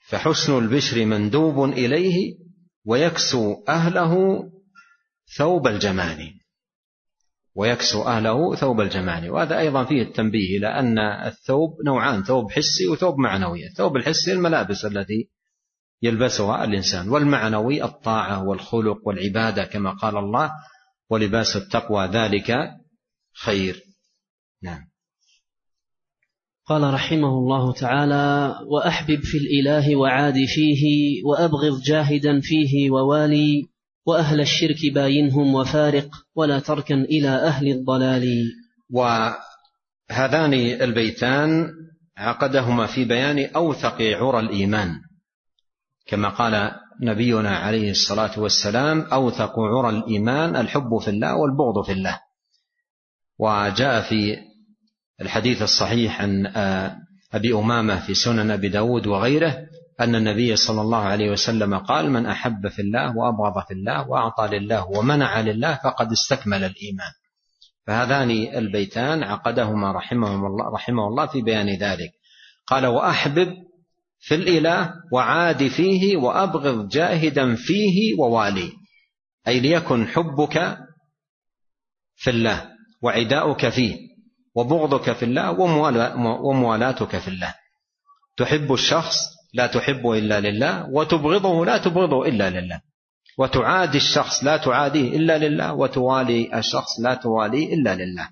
فحسن 0.07 0.57
البشر 0.57 1.05
مندوب 1.05 1.69
إليه 1.69 2.37
ويكسو 2.85 3.63
أهله 3.67 4.43
ثوب 5.37 5.67
الجمال. 5.67 6.40
ويكسو 7.61 8.03
أهله 8.03 8.55
ثوب 8.55 8.81
الجمال. 8.81 9.29
وهذا 9.29 9.59
أيضا 9.59 9.85
فيه 9.85 10.01
التنبيه 10.01 10.57
إلى 10.57 10.67
أن 10.67 10.99
الثوب 10.99 11.77
نوعان 11.85 12.23
ثوب 12.23 12.51
حسي 12.51 12.87
وثوب 12.87 13.19
معنوي. 13.19 13.67
الثوب 13.67 13.97
الحسي 13.97 14.33
الملابس 14.33 14.85
التي 14.85 15.29
يلبسها 16.01 16.63
الإنسان 16.63 17.09
والمعنوي 17.09 17.83
الطاعة 17.83 18.47
والخلق 18.47 19.07
والعبادة 19.07 19.63
كما 19.63 19.91
قال 19.91 20.17
الله 20.17 20.51
ولباس 21.09 21.55
التقوى 21.55 22.05
ذلك 22.05 22.57
خير. 23.33 23.83
نعم. 24.63 24.91
قال 26.65 26.93
رحمه 26.93 27.27
الله 27.27 27.73
تعالى 27.73 28.55
وأحبب 28.67 29.19
في 29.23 29.37
الإله 29.37 29.95
وعاد 29.95 30.33
فيه 30.33 30.83
وأبغض 31.25 31.81
جاهدا 31.81 32.39
فيه 32.41 32.91
ووالي 32.91 33.69
وأهل 34.05 34.41
الشرك 34.41 34.93
باينهم 34.93 35.55
وفارق 35.55 36.09
ولا 36.35 36.59
تركن 36.59 37.01
إلى 37.01 37.29
أهل 37.29 37.67
الضلال. 37.67 38.51
وهذان 38.89 40.53
البيتان 40.53 41.67
عقدهما 42.17 42.87
في 42.87 43.05
بيان 43.05 43.49
أوثق 43.55 44.01
عرى 44.01 44.39
الإيمان. 44.39 44.89
كما 46.07 46.29
قال 46.29 46.71
نبينا 47.01 47.57
عليه 47.57 47.91
الصلاة 47.91 48.39
والسلام 48.39 49.01
أوثق 49.01 49.59
عرى 49.59 49.89
الإيمان 49.89 50.55
الحب 50.55 50.97
في 50.97 51.09
الله 51.09 51.35
والبغض 51.35 51.85
في 51.85 51.91
الله. 51.91 52.19
وجاء 53.39 54.01
في 54.01 54.37
الحديث 55.21 55.61
الصحيح 55.61 56.21
عن 56.21 56.45
آه، 56.45 56.97
أبي 57.33 57.53
أمامة 57.53 58.05
في 58.05 58.13
سنن 58.13 58.51
أبي 58.51 58.69
داود 58.69 59.07
وغيره 59.07 59.57
أن 60.01 60.15
النبي 60.15 60.55
صلى 60.55 60.81
الله 60.81 60.97
عليه 60.97 61.31
وسلم 61.31 61.77
قال 61.77 62.11
من 62.11 62.25
أحب 62.25 62.67
في 62.67 62.81
الله 62.81 63.17
وأبغض 63.17 63.65
في 63.67 63.73
الله 63.73 64.09
وأعطى 64.09 64.57
لله 64.57 64.87
ومنع 64.87 65.39
لله 65.39 65.79
فقد 65.83 66.11
استكمل 66.11 66.63
الإيمان. 66.63 67.11
فهذان 67.87 68.31
البيتان 68.31 69.23
عقدهما 69.23 69.91
رحمه 69.91 70.47
الله, 70.47 70.73
رحمه 70.73 71.07
الله 71.07 71.25
في 71.25 71.41
بيان 71.41 71.69
ذلك. 71.69 72.11
قال 72.67 72.85
وأحبب 72.85 73.55
في 74.19 74.35
الإله 74.35 74.93
وعاد 75.13 75.67
فيه 75.67 76.17
وأبغض 76.17 76.87
جاهدا 76.89 77.55
فيه 77.55 78.19
ووالي. 78.19 78.71
أي 79.47 79.59
ليكن 79.59 80.07
حبك 80.07 80.77
في 82.15 82.29
الله 82.29 82.69
وعداؤك 83.01 83.69
فيه 83.69 83.97
وبغضك 84.55 85.11
في 85.13 85.25
الله 85.25 85.51
وموالاتك 86.45 87.17
في 87.17 87.27
الله. 87.27 87.55
تحب 88.37 88.73
الشخص 88.73 89.40
لا 89.53 89.67
تحبه 89.67 90.17
إلا 90.17 90.39
لله 90.39 90.89
وتبغضه 90.89 91.65
لا 91.65 91.77
تبغضه 91.77 92.27
إلا 92.27 92.49
لله. 92.49 92.81
وتعادي 93.37 93.97
الشخص 93.97 94.43
لا 94.43 94.57
تعاديه 94.57 95.17
إلا 95.17 95.37
لله 95.37 95.73
وتوالي 95.73 96.59
الشخص 96.59 96.99
لا 96.99 97.13
تواليه 97.15 97.73
إلا 97.73 97.95
لله. 97.95 98.29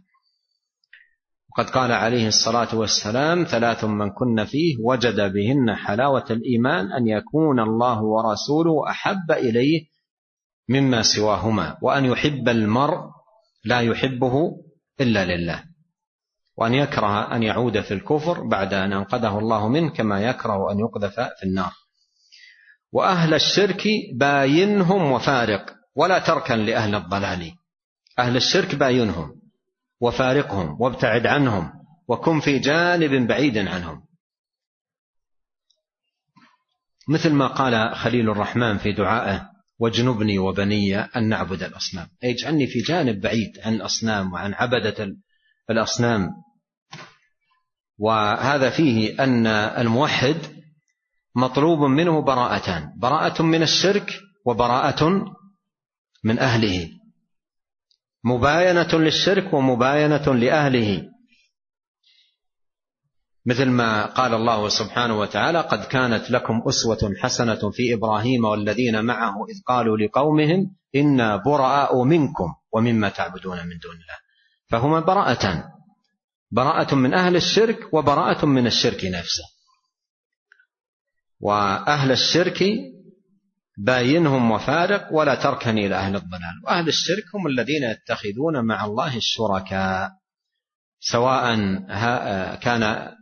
وقد 1.51 1.69
قال 1.69 1.91
عليه 1.91 2.27
الصلاة 2.27 2.75
والسلام 2.75 3.43
ثلاث 3.43 3.83
من 3.83 4.09
كن 4.09 4.45
فيه 4.45 4.75
وجد 4.83 5.33
بهن 5.33 5.75
حلاوة 5.75 6.25
الإيمان 6.29 6.91
أن 6.91 7.07
يكون 7.07 7.59
الله 7.59 8.03
ورسوله 8.03 8.89
أحب 8.89 9.31
إليه 9.31 9.81
مما 10.69 11.03
سواهما 11.03 11.77
وأن 11.81 12.05
يحب 12.05 12.49
المرء 12.49 12.99
لا 13.65 13.81
يحبه 13.81 14.51
إلا 15.01 15.35
لله. 15.35 15.68
وأن 16.59 16.73
يكره 16.73 17.35
أن 17.35 17.43
يعود 17.43 17.81
في 17.81 17.93
الكفر 17.93 18.47
بعد 18.47 18.73
أن 18.73 18.93
أنقذه 18.93 19.39
الله 19.39 19.67
منه 19.67 19.89
كما 19.89 20.21
يكره 20.21 20.71
أن 20.71 20.79
يقذف 20.79 21.19
في 21.19 21.43
النار. 21.43 21.71
وأهل 22.91 23.33
الشرك 23.33 23.83
باينهم 24.15 25.11
وفارق 25.11 25.75
ولا 25.95 26.19
تركا 26.19 26.53
لأهل 26.53 26.95
الضلال. 26.95 27.51
أهل 28.19 28.35
الشرك 28.35 28.75
باينهم 28.75 29.41
وفارقهم 30.01 30.81
وابتعد 30.81 31.27
عنهم 31.27 31.71
وكن 32.07 32.39
في 32.39 32.59
جانب 32.59 33.27
بعيد 33.27 33.57
عنهم. 33.57 34.03
مثل 37.09 37.33
ما 37.33 37.47
قال 37.47 37.95
خليل 37.95 38.29
الرحمن 38.29 38.77
في 38.77 38.91
دعائه 38.91 39.49
واجنبني 39.79 40.39
وبني 40.39 40.99
أن 40.99 41.29
نعبد 41.29 41.63
الأصنام. 41.63 42.07
أي 42.23 42.31
اجعلني 42.31 42.67
في 42.67 42.79
جانب 42.79 43.21
بعيد 43.21 43.59
عن 43.63 43.73
الأصنام 43.73 44.33
وعن 44.33 44.53
عبدة 44.53 45.15
الأصنام. 45.69 46.48
وهذا 47.99 48.69
فيه 48.69 49.23
أن 49.23 49.47
الموحد 49.47 50.37
مطلوب 51.35 51.79
منه 51.79 52.21
براءتان 52.21 52.93
براءة 52.97 53.41
من 53.41 53.63
الشرك 53.63 54.19
وبراءة 54.45 55.25
من 56.23 56.39
أهله. 56.39 56.89
مباينة 58.23 58.93
للشرك 58.93 59.53
ومباينة 59.53 60.33
لأهله. 60.33 61.03
مثل 63.45 63.65
ما 63.65 64.05
قال 64.05 64.33
الله 64.33 64.69
سبحانه 64.69 65.19
وتعالى 65.19 65.61
قد 65.61 65.83
كانت 65.83 66.31
لكم 66.31 66.61
أسوة 66.67 67.13
حسنة 67.21 67.71
في 67.71 67.93
إبراهيم 67.93 68.45
والذين 68.45 69.05
معه 69.05 69.33
إذ 69.49 69.61
قالوا 69.67 69.97
لقومهم 69.97 70.75
إنا 70.95 71.35
براء 71.35 72.03
منكم 72.03 72.53
ومما 72.73 73.09
تعبدون 73.09 73.57
من 73.57 73.77
دون 73.77 73.95
الله 73.95 74.17
فهما 74.69 74.99
براءتان. 74.99 75.78
براءة 76.51 76.95
من 76.95 77.13
أهل 77.13 77.35
الشرك 77.35 77.93
وبراءة 77.93 78.45
من 78.45 78.67
الشرك 78.67 79.05
نفسه. 79.05 79.43
وأهل 81.39 82.11
الشرك 82.11 82.63
باينهم 83.77 84.51
وفارق 84.51 85.07
ولا 85.11 85.35
تركن 85.35 85.77
إلى 85.77 85.95
أهل 85.95 86.15
الضلال. 86.15 86.55
وأهل 86.65 86.87
الشرك 86.87 87.23
هم 87.35 87.47
الذين 87.47 87.83
يتخذون 87.83 88.65
مع 88.65 88.85
الله 88.85 89.17
الشركاء 89.17 90.11
سواء 90.99 91.55
كان 92.55 93.13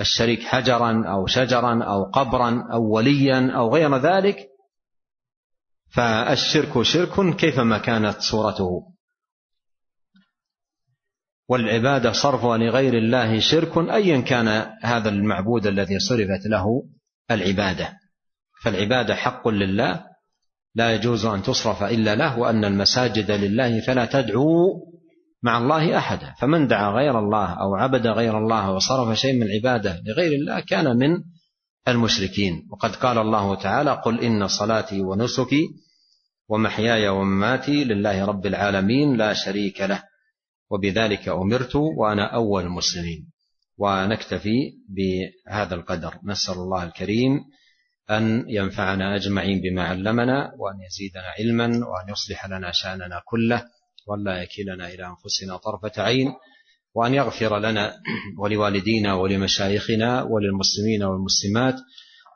الشريك 0.00 0.42
حجرا 0.42 1.02
أو 1.06 1.26
شجرا 1.26 1.84
أو 1.84 2.04
قبرا 2.04 2.68
أو 2.72 2.82
وليا 2.96 3.52
أو 3.56 3.74
غير 3.74 3.96
ذلك 3.96 4.48
فالشرك 5.90 6.82
شرك 6.82 7.36
كيفما 7.36 7.78
كانت 7.78 8.20
صورته. 8.20 8.95
والعبادة 11.48 12.12
صرفها 12.12 12.58
لغير 12.58 12.94
الله 12.94 13.40
شرك 13.40 13.78
أيا 13.78 14.20
كان 14.20 14.72
هذا 14.82 15.08
المعبود 15.08 15.66
الذي 15.66 15.98
صرفت 15.98 16.46
له 16.46 16.64
العبادة. 17.30 17.92
فالعبادة 18.62 19.14
حق 19.14 19.48
لله 19.48 20.04
لا 20.74 20.94
يجوز 20.94 21.26
أن 21.26 21.42
تصرف 21.42 21.82
إلا 21.82 22.14
له 22.14 22.38
وأن 22.38 22.64
المساجد 22.64 23.30
لله 23.30 23.80
فلا 23.80 24.04
تدعو 24.04 24.46
مع 25.42 25.58
الله 25.58 25.98
أحدا. 25.98 26.34
فمن 26.40 26.68
دعا 26.68 26.90
غير 26.90 27.18
الله 27.18 27.60
أو 27.60 27.74
عبد 27.74 28.06
غير 28.06 28.38
الله 28.38 28.72
وصرف 28.72 29.18
شيء 29.18 29.34
من 29.34 29.42
العبادة 29.42 30.02
لغير 30.06 30.32
الله 30.32 30.60
كان 30.60 30.96
من 30.96 31.18
المشركين. 31.88 32.68
وقد 32.72 32.96
قال 32.96 33.18
الله 33.18 33.54
تعالى 33.54 34.02
قل 34.04 34.20
إن 34.20 34.48
صلاتي 34.48 35.00
ونسكي 35.00 35.66
ومحياي 36.48 37.08
ومماتي 37.08 37.84
لله 37.84 38.24
رب 38.24 38.46
العالمين 38.46 39.16
لا 39.16 39.32
شريك 39.32 39.80
له. 39.80 40.02
وبذلك 40.70 41.28
أمرت 41.28 41.76
وأنا 41.76 42.34
أول 42.34 42.62
المسلمين. 42.62 43.26
ونكتفي 43.78 44.72
بهذا 44.88 45.74
القدر. 45.74 46.14
نسأل 46.24 46.54
الله 46.54 46.84
الكريم 46.84 47.40
أن 48.10 48.44
ينفعنا 48.48 49.16
أجمعين 49.16 49.60
بما 49.60 49.84
علمنا 49.84 50.52
وأن 50.58 50.76
يزيدنا 50.86 51.24
علما 51.38 51.66
وأن 51.66 52.08
يصلح 52.08 52.46
لنا 52.46 52.70
شأننا 52.72 53.22
كله 53.24 53.64
وأن 54.08 54.24
لا 54.24 54.42
يكلنا 54.42 54.88
إلى 54.88 55.06
أنفسنا 55.06 55.56
طرفة 55.56 56.02
عين 56.02 56.32
وأن 56.94 57.14
يغفر 57.14 57.58
لنا 57.58 57.94
ولوالدينا 58.38 59.14
ولمشايخنا 59.14 60.22
وللمسلمين 60.22 61.02
والمسلمات 61.02 61.74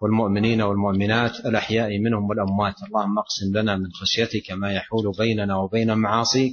والمؤمنين 0.03 0.63
والمؤمنات 0.63 1.47
الأحياء 1.47 1.99
منهم 1.99 2.29
والأموات. 2.29 2.75
اللهم 2.87 3.19
اقسم 3.19 3.59
لنا 3.59 3.77
من 3.77 3.93
خشيتك 3.93 4.51
ما 4.51 4.73
يحول 4.73 5.13
بيننا 5.19 5.57
وبين 5.57 5.95
معاصيك 5.95 6.53